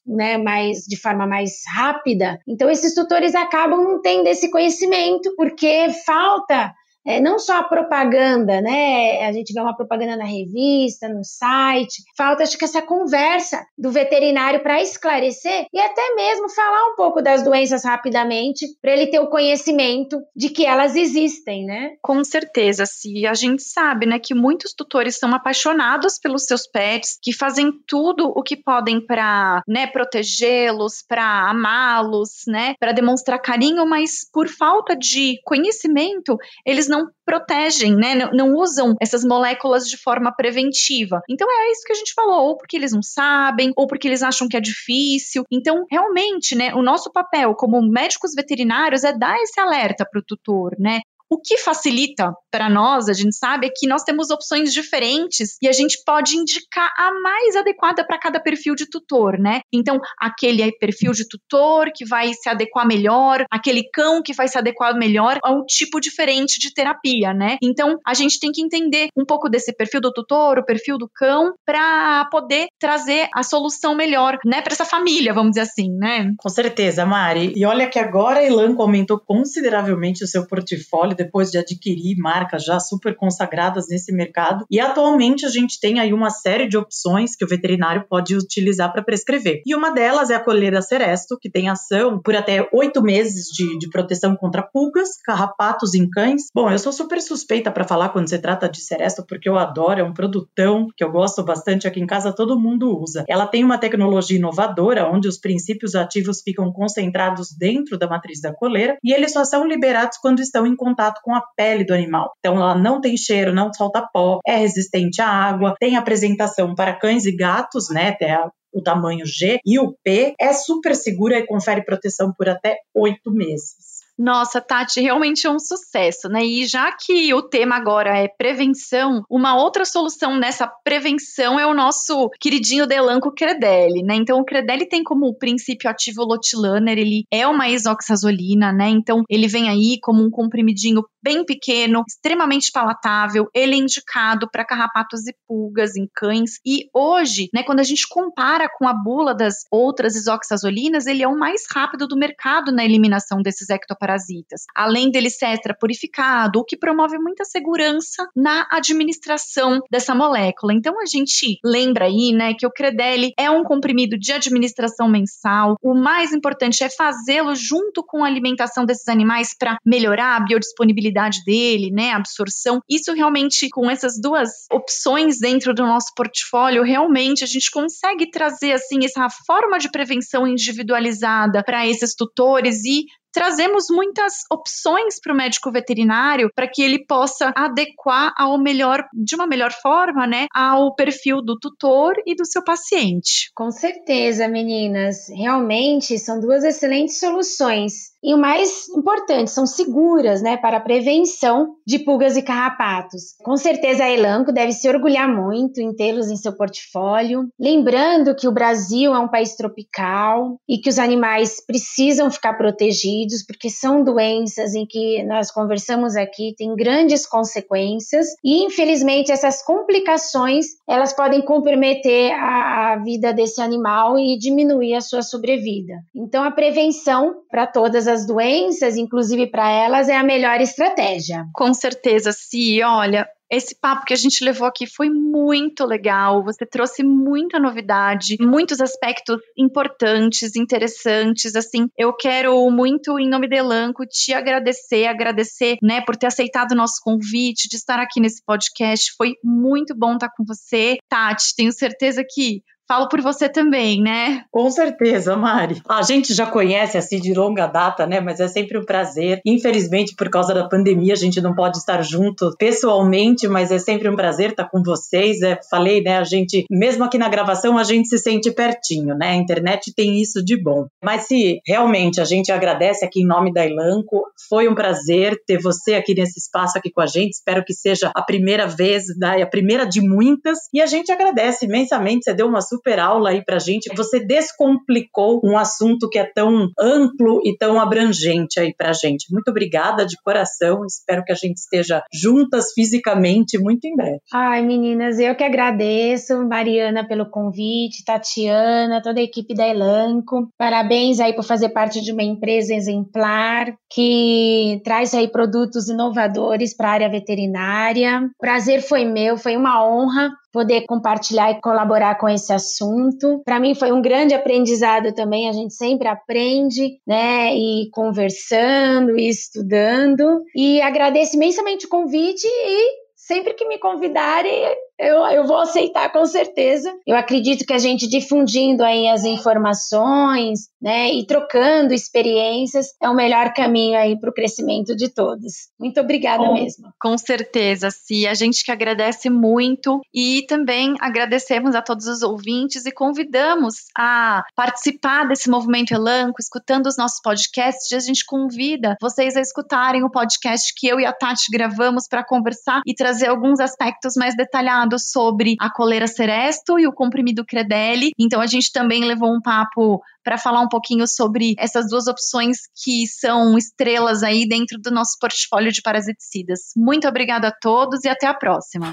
né, 0.05 0.37
mais 0.37 0.79
de 0.87 0.95
forma 0.95 1.25
mais 1.25 1.61
rápida. 1.73 2.37
Então 2.47 2.69
esses 2.69 2.93
tutores 2.93 3.33
acabam 3.33 3.81
não 3.81 3.99
tendo 3.99 4.27
esse 4.27 4.51
conhecimento 4.51 5.33
porque 5.35 5.87
falta 6.05 6.71
é, 7.05 7.19
não 7.19 7.39
só 7.39 7.59
a 7.59 7.63
propaganda, 7.63 8.61
né? 8.61 9.25
A 9.25 9.31
gente 9.31 9.53
vê 9.53 9.59
uma 9.61 9.75
propaganda 9.75 10.15
na 10.17 10.25
revista, 10.25 11.07
no 11.07 11.23
site. 11.23 12.03
Falta, 12.17 12.43
acho 12.43 12.57
que, 12.57 12.65
essa 12.65 12.81
conversa 12.81 13.65
do 13.77 13.91
veterinário 13.91 14.61
para 14.61 14.81
esclarecer 14.81 15.65
e 15.73 15.79
até 15.79 16.15
mesmo 16.15 16.49
falar 16.49 16.91
um 16.91 16.95
pouco 16.95 17.21
das 17.21 17.43
doenças 17.43 17.83
rapidamente, 17.85 18.65
para 18.81 18.91
ele 18.91 19.07
ter 19.07 19.19
o 19.19 19.29
conhecimento 19.29 20.21
de 20.35 20.49
que 20.49 20.65
elas 20.65 20.95
existem, 20.95 21.65
né? 21.65 21.91
Com 22.01 22.23
certeza, 22.23 22.85
se 22.85 23.25
a 23.25 23.33
gente 23.33 23.63
sabe, 23.63 24.05
né, 24.05 24.19
que 24.19 24.33
muitos 24.33 24.73
tutores 24.73 25.17
são 25.17 25.33
apaixonados 25.33 26.19
pelos 26.19 26.45
seus 26.45 26.67
pets, 26.67 27.17
que 27.21 27.33
fazem 27.33 27.71
tudo 27.87 28.31
o 28.35 28.43
que 28.43 28.57
podem 28.57 28.99
para, 29.05 29.61
né, 29.67 29.87
protegê-los, 29.87 31.03
para 31.07 31.49
amá-los, 31.49 32.43
né, 32.47 32.75
para 32.79 32.91
demonstrar 32.91 33.39
carinho, 33.39 33.85
mas 33.87 34.27
por 34.31 34.47
falta 34.47 34.95
de 34.95 35.39
conhecimento, 35.43 36.37
eles 36.65 36.88
não 36.89 37.07
protegem, 37.25 37.95
né? 37.95 38.15
Não, 38.15 38.31
não, 38.31 38.55
usam 38.55 38.95
essas 39.01 39.23
moléculas 39.23 39.87
de 39.87 39.97
forma 39.97 40.33
preventiva. 40.35 41.21
Então 41.29 41.47
é 41.49 41.71
isso 41.71 41.83
que 41.85 41.93
a 41.93 41.95
gente 41.95 42.13
falou, 42.13 42.47
ou 42.47 42.57
porque 42.57 42.75
eles 42.75 42.91
não 42.91 43.01
sabem, 43.01 43.71
ou 43.77 43.87
porque 43.87 44.07
eles 44.07 44.23
acham 44.23 44.47
que 44.47 44.57
é 44.57 44.61
difícil. 44.61 45.43
Então, 45.51 45.85
realmente, 45.89 46.55
né, 46.55 46.73
o 46.73 46.81
nosso 46.81 47.11
papel 47.11 47.53
como 47.55 47.81
médicos 47.81 48.33
veterinários 48.35 49.03
é 49.03 49.17
dar 49.17 49.37
esse 49.37 49.59
alerta 49.59 50.05
para 50.09 50.19
o 50.19 50.23
tutor, 50.25 50.75
né? 50.77 50.99
O 51.29 51.39
que 51.39 51.57
facilita 51.57 52.33
para 52.51 52.69
nós, 52.69 53.07
a 53.07 53.13
gente 53.13 53.35
sabe, 53.35 53.67
é 53.67 53.69
que 53.69 53.87
nós 53.87 54.03
temos 54.03 54.31
opções 54.31 54.73
diferentes 54.73 55.57
e 55.61 55.67
a 55.67 55.71
gente 55.71 56.01
pode 56.03 56.35
indicar 56.35 56.91
a 56.97 57.11
mais 57.21 57.55
adequada 57.55 58.03
para 58.03 58.17
cada 58.17 58.39
perfil 58.39 58.73
de 58.73 58.89
tutor, 58.89 59.37
né? 59.37 59.61
Então, 59.71 59.99
aquele 60.19 60.63
é 60.63 60.71
perfil 60.71 61.11
de 61.11 61.27
tutor 61.27 61.91
que 61.93 62.03
vai 62.03 62.33
se 62.33 62.49
adequar 62.49 62.87
melhor, 62.87 63.45
aquele 63.51 63.83
cão 63.93 64.23
que 64.23 64.33
vai 64.33 64.47
se 64.47 64.57
adequar 64.57 64.97
melhor 64.97 65.37
a 65.43 65.51
um 65.51 65.63
tipo 65.65 65.99
diferente 65.99 66.59
de 66.59 66.73
terapia, 66.73 67.31
né? 67.31 67.57
Então, 67.61 67.97
a 68.05 68.15
gente 68.15 68.39
tem 68.39 68.51
que 68.51 68.61
entender 68.61 69.09
um 69.15 69.23
pouco 69.23 69.49
desse 69.49 69.71
perfil 69.71 70.01
do 70.01 70.11
tutor, 70.11 70.57
o 70.57 70.65
perfil 70.65 70.97
do 70.97 71.07
cão, 71.07 71.53
para 71.63 72.25
poder 72.31 72.67
trazer 72.79 73.27
a 73.35 73.43
solução 73.43 73.93
melhor, 73.93 74.39
né, 74.43 74.61
para 74.61 74.73
essa 74.73 74.85
família, 74.85 75.33
vamos 75.33 75.51
dizer 75.51 75.61
assim, 75.61 75.91
né? 75.91 76.33
Com 76.37 76.49
certeza, 76.49 77.05
Mari. 77.05 77.53
E 77.55 77.65
olha 77.65 77.87
que 77.87 77.99
agora 77.99 78.39
a 78.39 78.45
Elanco 78.45 78.81
aumentou 78.81 79.19
consideravelmente 79.19 80.23
o 80.23 80.27
seu 80.27 80.47
portfólio 80.47 81.18
depois 81.19 81.51
de 81.51 81.57
adquirir 81.57 82.17
marcas 82.17 82.63
já 82.63 82.79
super 82.79 83.15
consagradas 83.15 83.87
nesse 83.89 84.13
mercado. 84.13 84.65
E 84.71 84.79
atualmente 84.79 85.45
a 85.45 85.49
gente 85.49 85.79
tem 85.79 85.99
aí 85.99 86.13
uma 86.13 86.29
série 86.29 86.67
de 86.67 86.77
opções 86.77 87.35
que 87.35 87.43
o 87.43 87.47
veterinário 87.47 88.05
pode 88.09 88.35
utilizar 88.35 88.91
para 88.91 89.03
prescrever. 89.03 89.61
E 89.65 89.75
uma 89.75 89.91
delas 89.91 90.29
é 90.29 90.35
a 90.35 90.43
coleira 90.43 90.81
Seresto, 90.81 91.37
que 91.39 91.49
tem 91.49 91.69
ação 91.69 92.21
por 92.21 92.35
até 92.35 92.67
oito 92.71 93.01
meses 93.01 93.47
de, 93.47 93.77
de 93.77 93.89
proteção 93.89 94.35
contra 94.35 94.63
pulgas, 94.63 95.17
carrapatos 95.23 95.93
em 95.93 96.09
cães. 96.09 96.43
Bom, 96.55 96.71
eu 96.71 96.79
sou 96.79 96.93
super 96.93 97.21
suspeita 97.21 97.69
para 97.69 97.83
falar 97.83 98.09
quando 98.09 98.29
se 98.29 98.37
trata 98.39 98.69
de 98.69 98.79
Seresto, 98.79 99.25
porque 99.27 99.49
eu 99.49 99.57
adoro, 99.57 99.99
é 99.99 100.03
um 100.03 100.13
produtão 100.13 100.87
que 100.95 101.03
eu 101.03 101.11
gosto 101.11 101.43
bastante 101.43 101.87
aqui 101.87 101.99
em 101.99 102.07
casa, 102.07 102.31
todo 102.31 102.59
mundo 102.59 102.97
usa. 102.97 103.25
Ela 103.27 103.45
tem 103.45 103.63
uma 103.63 103.77
tecnologia 103.77 104.37
inovadora, 104.37 105.09
onde 105.09 105.27
os 105.27 105.37
princípios 105.37 105.95
ativos 105.95 106.41
ficam 106.41 106.71
concentrados 106.71 107.49
dentro 107.51 107.97
da 107.97 108.07
matriz 108.07 108.39
da 108.39 108.53
coleira 108.53 108.97
e 109.03 109.13
eles 109.13 109.33
só 109.33 109.43
são 109.43 109.67
liberados 109.67 110.17
quando 110.17 110.39
estão 110.39 110.65
em 110.65 110.75
contato 110.75 111.08
contato 111.09 111.21
com 111.23 111.33
a 111.33 111.43
pele 111.55 111.83
do 111.83 111.93
animal. 111.93 112.31
Então, 112.39 112.55
ela 112.55 112.75
não 112.75 113.01
tem 113.01 113.17
cheiro, 113.17 113.53
não 113.53 113.73
solta 113.73 114.07
pó, 114.13 114.39
é 114.45 114.55
resistente 114.55 115.21
à 115.21 115.27
água, 115.27 115.75
tem 115.79 115.97
apresentação 115.97 116.75
para 116.75 116.95
cães 116.95 117.25
e 117.25 117.35
gatos, 117.35 117.89
né? 117.89 118.09
Até 118.09 118.37
o 118.71 118.81
tamanho 118.81 119.25
G 119.25 119.59
e 119.65 119.79
o 119.79 119.95
P, 120.03 120.35
é 120.39 120.53
super 120.53 120.95
segura 120.95 121.39
e 121.39 121.45
confere 121.45 121.83
proteção 121.83 122.31
por 122.37 122.47
até 122.47 122.77
oito 122.95 123.31
meses. 123.31 123.88
Nossa, 124.19 124.59
Tati, 124.59 124.99
realmente 124.99 125.47
é 125.47 125.49
um 125.49 125.59
sucesso, 125.59 126.27
né? 126.27 126.43
E 126.45 126.65
já 126.65 126.91
que 126.91 127.33
o 127.33 127.41
tema 127.41 127.77
agora 127.77 128.17
é 128.17 128.27
prevenção, 128.27 129.23
uma 129.29 129.55
outra 129.55 129.85
solução 129.85 130.37
nessa 130.37 130.67
prevenção 130.67 131.57
é 131.57 131.65
o 131.65 131.73
nosso 131.73 132.29
queridinho 132.37 132.85
Delanco 132.85 133.31
Credelli, 133.31 134.03
né? 134.03 134.15
Então, 134.15 134.37
o 134.37 134.43
Credelli 134.43 134.85
tem 134.85 135.05
como 135.05 135.33
princípio 135.33 135.89
ativo 135.89 136.23
o 136.23 136.25
lotilaner, 136.25 136.97
ele 136.97 137.23
é 137.31 137.47
uma 137.47 137.69
isoxazolina, 137.69 138.73
né? 138.73 138.89
Então, 138.89 139.23
ele 139.29 139.47
vem 139.47 139.69
aí 139.69 139.97
como 140.01 140.21
um 140.21 140.29
comprimidinho 140.29 141.01
bem 141.21 141.45
pequeno, 141.45 142.03
extremamente 142.07 142.71
palatável. 142.71 143.47
Ele 143.53 143.75
é 143.75 143.77
indicado 143.77 144.49
para 144.49 144.65
carrapatos 144.65 145.27
e 145.27 145.35
pulgas 145.47 145.95
em 145.95 146.07
cães. 146.13 146.59
E 146.65 146.89
hoje, 146.93 147.49
né, 147.53 147.63
quando 147.63 147.79
a 147.79 147.83
gente 147.83 148.07
compara 148.07 148.69
com 148.69 148.87
a 148.87 148.93
bula 148.93 149.33
das 149.33 149.55
outras 149.71 150.15
isoxazolinas, 150.15 151.05
ele 151.05 151.23
é 151.23 151.27
o 151.27 151.37
mais 151.37 151.63
rápido 151.71 152.07
do 152.07 152.17
mercado 152.17 152.71
na 152.71 152.85
eliminação 152.85 153.41
desses 153.41 153.69
ectoparasitas. 153.69 154.63
Além 154.75 155.11
dele 155.11 155.29
ser 155.29 155.47
extra 155.47 155.75
purificado, 155.77 156.59
o 156.59 156.63
que 156.63 156.77
promove 156.77 157.17
muita 157.17 157.43
segurança 157.45 158.27
na 158.35 158.67
administração 158.71 159.79
dessa 159.91 160.15
molécula. 160.15 160.73
Então 160.73 161.01
a 161.01 161.05
gente 161.05 161.59
lembra 161.63 162.05
aí, 162.05 162.31
né, 162.31 162.53
que 162.57 162.65
o 162.65 162.71
Credelli 162.71 163.33
é 163.37 163.49
um 163.49 163.63
comprimido 163.63 164.17
de 164.17 164.31
administração 164.31 165.09
mensal. 165.09 165.75
O 165.81 165.93
mais 165.93 166.31
importante 166.31 166.83
é 166.83 166.89
fazê-lo 166.89 167.55
junto 167.55 168.03
com 168.03 168.23
a 168.23 168.27
alimentação 168.27 168.85
desses 168.85 169.07
animais 169.07 169.55
para 169.57 169.77
melhorar 169.85 170.35
a 170.35 170.39
biodisponibilidade 170.39 171.08
dele, 171.45 171.91
né, 171.91 172.11
absorção. 172.11 172.79
Isso 172.89 173.13
realmente 173.13 173.69
com 173.69 173.89
essas 173.89 174.19
duas 174.19 174.49
opções 174.71 175.39
dentro 175.39 175.73
do 175.73 175.83
nosso 175.83 176.13
portfólio, 176.15 176.83
realmente 176.83 177.43
a 177.43 177.47
gente 177.47 177.71
consegue 177.71 178.29
trazer 178.29 178.73
assim 178.73 179.03
essa 179.03 179.27
forma 179.45 179.77
de 179.77 179.89
prevenção 179.89 180.47
individualizada 180.47 181.63
para 181.63 181.87
esses 181.87 182.15
tutores 182.15 182.83
e 182.85 183.05
trazemos 183.33 183.85
muitas 183.89 184.33
opções 184.51 185.19
para 185.21 185.33
o 185.33 185.37
médico 185.37 185.71
veterinário 185.71 186.49
para 186.55 186.67
que 186.67 186.81
ele 186.81 187.05
possa 187.05 187.51
adequar 187.55 188.33
ao 188.37 188.57
melhor, 188.57 189.03
de 189.13 189.35
uma 189.35 189.47
melhor 189.47 189.71
forma, 189.71 190.25
né, 190.27 190.47
ao 190.53 190.93
perfil 190.95 191.41
do 191.41 191.57
tutor 191.57 192.15
e 192.25 192.35
do 192.35 192.45
seu 192.45 192.63
paciente. 192.63 193.51
Com 193.55 193.71
certeza, 193.71 194.47
meninas. 194.47 195.27
Realmente 195.29 196.17
são 196.17 196.39
duas 196.39 196.63
excelentes 196.63 197.19
soluções. 197.19 198.09
E 198.21 198.33
o 198.33 198.37
mais 198.37 198.89
importante, 198.89 199.49
são 199.49 199.65
seguras, 199.65 200.41
né, 200.41 200.57
para 200.57 200.77
a 200.77 200.81
prevenção 200.81 201.75
de 201.87 201.99
pulgas 201.99 202.35
e 202.35 202.41
carrapatos. 202.41 203.35
Com 203.41 203.55
certeza 203.55 204.03
a 204.03 204.11
Elanco 204.11 204.51
deve 204.51 204.73
se 204.73 204.89
orgulhar 204.89 205.33
muito 205.33 205.79
em 205.79 205.95
tê-los 205.95 206.29
em 206.29 206.35
seu 206.35 206.53
portfólio. 206.53 207.47
Lembrando 207.57 208.35
que 208.35 208.47
o 208.47 208.51
Brasil 208.51 209.13
é 209.13 209.19
um 209.19 209.29
país 209.29 209.55
tropical 209.55 210.59
e 210.67 210.77
que 210.77 210.89
os 210.89 210.99
animais 210.99 211.63
precisam 211.65 212.29
ficar 212.29 212.55
protegidos, 212.55 213.18
porque 213.45 213.69
são 213.69 214.03
doenças 214.03 214.75
em 214.75 214.85
que 214.85 215.23
nós 215.23 215.51
conversamos 215.51 216.15
aqui, 216.15 216.53
tem 216.57 216.75
grandes 216.75 217.25
consequências 217.25 218.27
e 218.43 218.63
infelizmente 218.63 219.31
essas 219.31 219.63
complicações, 219.63 220.65
elas 220.87 221.13
podem 221.13 221.41
comprometer 221.41 222.31
a, 222.33 222.93
a 222.93 223.03
vida 223.03 223.33
desse 223.33 223.61
animal 223.61 224.17
e 224.17 224.37
diminuir 224.37 224.95
a 224.95 225.01
sua 225.01 225.21
sobrevida. 225.21 225.93
Então 226.15 226.43
a 226.43 226.51
prevenção 226.51 227.35
para 227.49 227.67
todas 227.67 228.07
as 228.07 228.25
doenças, 228.25 228.97
inclusive 228.97 229.47
para 229.47 229.69
elas, 229.69 230.09
é 230.09 230.15
a 230.15 230.23
melhor 230.23 230.61
estratégia. 230.61 231.45
Com 231.53 231.73
certeza, 231.73 232.31
sim. 232.31 232.81
Olha, 232.83 233.27
esse 233.51 233.75
papo 233.79 234.05
que 234.05 234.13
a 234.13 234.17
gente 234.17 234.43
levou 234.43 234.67
aqui 234.67 234.85
foi 234.85 235.09
muito 235.09 235.85
legal. 235.85 236.43
Você 236.43 236.65
trouxe 236.65 237.03
muita 237.03 237.59
novidade, 237.59 238.37
muitos 238.39 238.79
aspectos 238.79 239.37
importantes, 239.57 240.55
interessantes. 240.55 241.55
Assim, 241.55 241.87
eu 241.97 242.13
quero 242.13 242.69
muito, 242.69 243.19
em 243.19 243.29
nome 243.29 243.47
de 243.47 243.55
Elanco, 243.55 244.05
te 244.05 244.33
agradecer, 244.33 245.07
agradecer, 245.07 245.77
né, 245.81 246.01
por 246.01 246.15
ter 246.15 246.27
aceitado 246.27 246.71
o 246.71 246.75
nosso 246.75 247.01
convite, 247.03 247.67
de 247.67 247.75
estar 247.75 247.99
aqui 247.99 248.19
nesse 248.19 248.43
podcast. 248.45 249.13
Foi 249.17 249.35
muito 249.43 249.95
bom 249.95 250.13
estar 250.13 250.29
com 250.29 250.43
você. 250.45 250.97
Tati, 251.09 251.55
tenho 251.55 251.71
certeza 251.71 252.23
que 252.23 252.61
Falo 252.89 253.07
por 253.07 253.21
você 253.21 253.47
também, 253.47 254.01
né? 254.01 254.45
Com 254.49 254.67
certeza, 254.71 255.37
Mari. 255.37 255.79
A 255.87 256.01
gente 256.01 256.33
já 256.33 256.47
conhece 256.47 256.97
assim 256.97 257.19
de 257.19 257.35
longa 257.35 257.67
data, 257.67 258.07
né? 258.07 258.19
Mas 258.19 258.39
é 258.39 258.47
sempre 258.47 258.79
um 258.79 258.83
prazer. 258.83 259.41
Infelizmente, 259.45 260.15
por 260.15 260.27
causa 260.27 260.55
da 260.55 260.67
pandemia, 260.67 261.13
a 261.13 261.15
gente 261.15 261.39
não 261.39 261.53
pode 261.53 261.77
estar 261.77 262.01
junto 262.01 262.51
pessoalmente, 262.57 263.47
mas 263.47 263.71
é 263.71 263.77
sempre 263.77 264.09
um 264.09 264.15
prazer 264.15 264.49
estar 264.49 264.67
com 264.67 264.81
vocês. 264.81 265.43
É, 265.43 265.59
falei, 265.69 266.01
né? 266.01 266.17
A 266.17 266.23
gente, 266.23 266.65
mesmo 266.67 267.03
aqui 267.03 267.19
na 267.19 267.29
gravação, 267.29 267.77
a 267.77 267.83
gente 267.83 268.07
se 268.07 268.17
sente 268.17 268.49
pertinho, 268.49 269.13
né? 269.13 269.33
A 269.33 269.35
internet 269.35 269.93
tem 269.93 270.19
isso 270.19 270.43
de 270.43 270.59
bom. 270.59 270.87
Mas 271.03 271.27
se 271.27 271.61
realmente 271.67 272.19
a 272.19 272.25
gente 272.25 272.51
agradece 272.51 273.05
aqui 273.05 273.21
em 273.21 273.27
nome 273.27 273.53
da 273.53 273.63
Elanco, 273.63 274.23
foi 274.49 274.67
um 274.67 274.73
prazer 274.73 275.39
ter 275.45 275.61
você 275.61 275.93
aqui 275.93 276.15
nesse 276.15 276.39
espaço 276.39 276.75
aqui 276.75 276.89
com 276.89 277.01
a 277.01 277.05
gente. 277.05 277.33
Espero 277.33 277.63
que 277.63 277.73
seja 277.75 278.11
a 278.15 278.23
primeira 278.23 278.65
vez, 278.65 279.15
né? 279.15 279.43
a 279.43 279.47
primeira 279.47 279.85
de 279.85 280.01
muitas. 280.01 280.57
E 280.73 280.81
a 280.81 280.87
gente 280.87 281.11
agradece 281.11 281.65
imensamente. 281.67 282.23
Você 282.23 282.33
deu 282.33 282.47
uma 282.47 282.61
super 282.61 282.78
super 282.79 282.99
aula 282.99 283.31
aí 283.31 283.43
pra 283.43 283.59
gente. 283.59 283.93
Você 283.95 284.19
descomplicou 284.19 285.41
um 285.43 285.57
assunto 285.57 286.09
que 286.09 286.17
é 286.17 286.23
tão 286.23 286.69
amplo 286.79 287.41
e 287.43 287.55
tão 287.57 287.79
abrangente 287.79 288.59
aí 288.59 288.73
pra 288.73 288.93
gente. 288.93 289.31
Muito 289.31 289.49
obrigada 289.49 290.05
de 290.05 290.15
coração. 290.23 290.85
Espero 290.85 291.23
que 291.23 291.31
a 291.31 291.35
gente 291.35 291.57
esteja 291.57 292.01
juntas 292.11 292.71
fisicamente 292.73 293.57
muito 293.59 293.85
em 293.85 293.95
breve. 293.95 294.21
Ai, 294.33 294.61
meninas, 294.61 295.19
eu 295.19 295.35
que 295.35 295.43
agradeço, 295.43 296.47
Mariana, 296.47 297.07
pelo 297.07 297.29
convite, 297.29 298.03
Tatiana, 298.05 299.01
toda 299.03 299.19
a 299.19 299.23
equipe 299.23 299.53
da 299.53 299.67
Elanco. 299.67 300.49
Parabéns 300.57 301.19
aí 301.19 301.33
por 301.33 301.43
fazer 301.43 301.69
parte 301.69 302.01
de 302.01 302.11
uma 302.11 302.23
empresa 302.23 302.73
exemplar 302.73 303.73
que 303.91 304.81
traz 304.83 305.13
aí 305.13 305.27
produtos 305.27 305.89
inovadores 305.89 306.75
para 306.75 306.89
a 306.89 306.93
área 306.93 307.09
veterinária. 307.09 308.29
Prazer 308.39 308.81
foi 308.81 309.03
meu, 309.03 309.37
foi 309.37 309.57
uma 309.57 309.85
honra 309.85 310.31
poder 310.51 310.85
compartilhar 310.87 311.51
e 311.51 311.61
colaborar 311.61 312.17
com 312.17 312.27
esse 312.27 312.51
assunto. 312.51 313.41
Para 313.45 313.59
mim 313.59 313.75
foi 313.75 313.91
um 313.91 314.01
grande 314.01 314.33
aprendizado 314.33 315.13
também, 315.13 315.49
a 315.49 315.53
gente 315.53 315.73
sempre 315.73 316.07
aprende, 316.07 316.99
né, 317.05 317.55
e 317.55 317.89
conversando 317.91 319.17
e 319.17 319.29
estudando. 319.29 320.43
E 320.55 320.81
agradeço 320.81 321.35
imensamente 321.35 321.85
o 321.85 321.89
convite 321.89 322.47
e 322.47 323.09
sempre 323.15 323.53
que 323.53 323.67
me 323.67 323.77
convidarem, 323.77 324.65
eu, 324.99 325.25
eu 325.27 325.47
vou 325.47 325.57
aceitar 325.57 326.11
com 326.11 326.25
certeza. 326.25 326.93
Eu 327.07 327.15
acredito 327.15 327.65
que 327.65 327.73
a 327.73 327.77
gente 327.77 328.07
difundindo 328.07 328.83
aí 328.83 329.07
as 329.07 329.23
informações, 329.23 330.67
né, 330.81 331.11
e 331.13 331.25
trocando 331.25 331.93
experiências 331.93 332.87
é 333.01 333.09
o 333.09 333.15
melhor 333.15 333.53
caminho 333.53 333.97
aí 333.97 334.19
para 334.19 334.29
o 334.29 334.33
crescimento 334.33 334.95
de 334.95 335.09
todos. 335.09 335.69
Muito 335.79 335.99
obrigada 335.99 336.43
com, 336.43 336.53
mesmo. 336.53 336.89
Com 336.99 337.17
certeza, 337.17 337.89
Sim. 337.91 338.27
A 338.27 338.33
gente 338.33 338.63
que 338.63 338.71
agradece 338.71 339.29
muito 339.29 340.01
e 340.13 340.45
também 340.47 340.95
agradecemos 340.99 341.75
a 341.75 341.81
todos 341.81 342.07
os 342.07 342.21
ouvintes 342.21 342.85
e 342.85 342.91
convidamos 342.91 343.75
a 343.97 344.43
participar 344.55 345.27
desse 345.27 345.49
movimento 345.49 345.93
Elanco, 345.93 346.39
escutando 346.39 346.87
os 346.87 346.97
nossos 346.97 347.21
podcasts. 347.21 347.91
A 347.93 347.99
gente 347.99 348.25
convida 348.25 348.97
vocês 349.01 349.37
a 349.37 349.41
escutarem 349.41 350.03
o 350.03 350.09
podcast 350.09 350.73
que 350.75 350.87
eu 350.87 350.99
e 350.99 351.05
a 351.05 351.13
Tati 351.13 351.51
gravamos 351.51 352.07
para 352.07 352.25
conversar 352.25 352.81
e 352.85 352.93
trazer 352.93 353.27
alguns 353.27 353.59
aspectos 353.59 354.13
mais 354.15 354.35
detalhados 354.35 354.88
sobre 354.97 355.55
a 355.59 355.69
coleira 355.71 356.07
Seresto 356.07 356.79
e 356.79 356.87
o 356.87 356.93
comprimido 356.93 357.45
Credelli. 357.45 358.11
Então 358.17 358.41
a 358.41 358.47
gente 358.47 358.71
também 358.71 359.03
levou 359.03 359.29
um 359.29 359.41
papo 359.41 360.01
para 360.23 360.37
falar 360.37 360.61
um 360.61 360.67
pouquinho 360.67 361.07
sobre 361.07 361.53
essas 361.57 361.89
duas 361.89 362.07
opções 362.07 362.57
que 362.83 363.07
são 363.07 363.57
estrelas 363.57 364.23
aí 364.23 364.47
dentro 364.47 364.79
do 364.79 364.91
nosso 364.91 365.17
portfólio 365.19 365.71
de 365.71 365.81
parasiticidas. 365.81 366.59
Muito 366.75 367.07
obrigada 367.07 367.49
a 367.49 367.51
todos 367.51 368.03
e 368.03 368.09
até 368.09 368.27
a 368.27 368.33
próxima. 368.33 368.91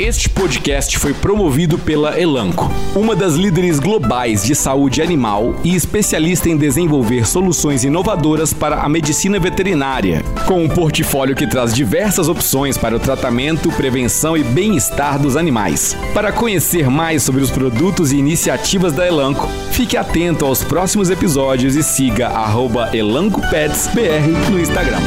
Este 0.00 0.30
podcast 0.30 0.98
foi 0.98 1.12
promovido 1.12 1.78
pela 1.78 2.18
Elanco, 2.18 2.72
uma 2.96 3.14
das 3.14 3.34
líderes 3.34 3.78
globais 3.78 4.42
de 4.42 4.54
saúde 4.54 5.02
animal 5.02 5.54
e 5.62 5.76
especialista 5.76 6.48
em 6.48 6.56
desenvolver 6.56 7.28
soluções 7.28 7.84
inovadoras 7.84 8.54
para 8.54 8.76
a 8.76 8.88
medicina 8.88 9.38
veterinária, 9.38 10.24
com 10.46 10.64
um 10.64 10.70
portfólio 10.70 11.36
que 11.36 11.46
traz 11.46 11.74
diversas 11.74 12.30
opções 12.30 12.78
para 12.78 12.96
o 12.96 12.98
tratamento, 12.98 13.70
prevenção 13.72 14.38
e 14.38 14.42
bem-estar 14.42 15.18
dos 15.18 15.36
animais. 15.36 15.94
Para 16.14 16.32
conhecer 16.32 16.88
mais 16.88 17.22
sobre 17.22 17.42
os 17.42 17.50
produtos 17.50 18.10
e 18.10 18.16
iniciativas 18.16 18.94
da 18.94 19.06
Elanco, 19.06 19.46
fique 19.70 19.98
atento 19.98 20.46
aos 20.46 20.64
próximos 20.64 21.10
episódios 21.10 21.76
e 21.76 21.82
siga 21.82 22.32
@elancopetsbr 22.90 24.50
no 24.50 24.58
Instagram. 24.58 25.00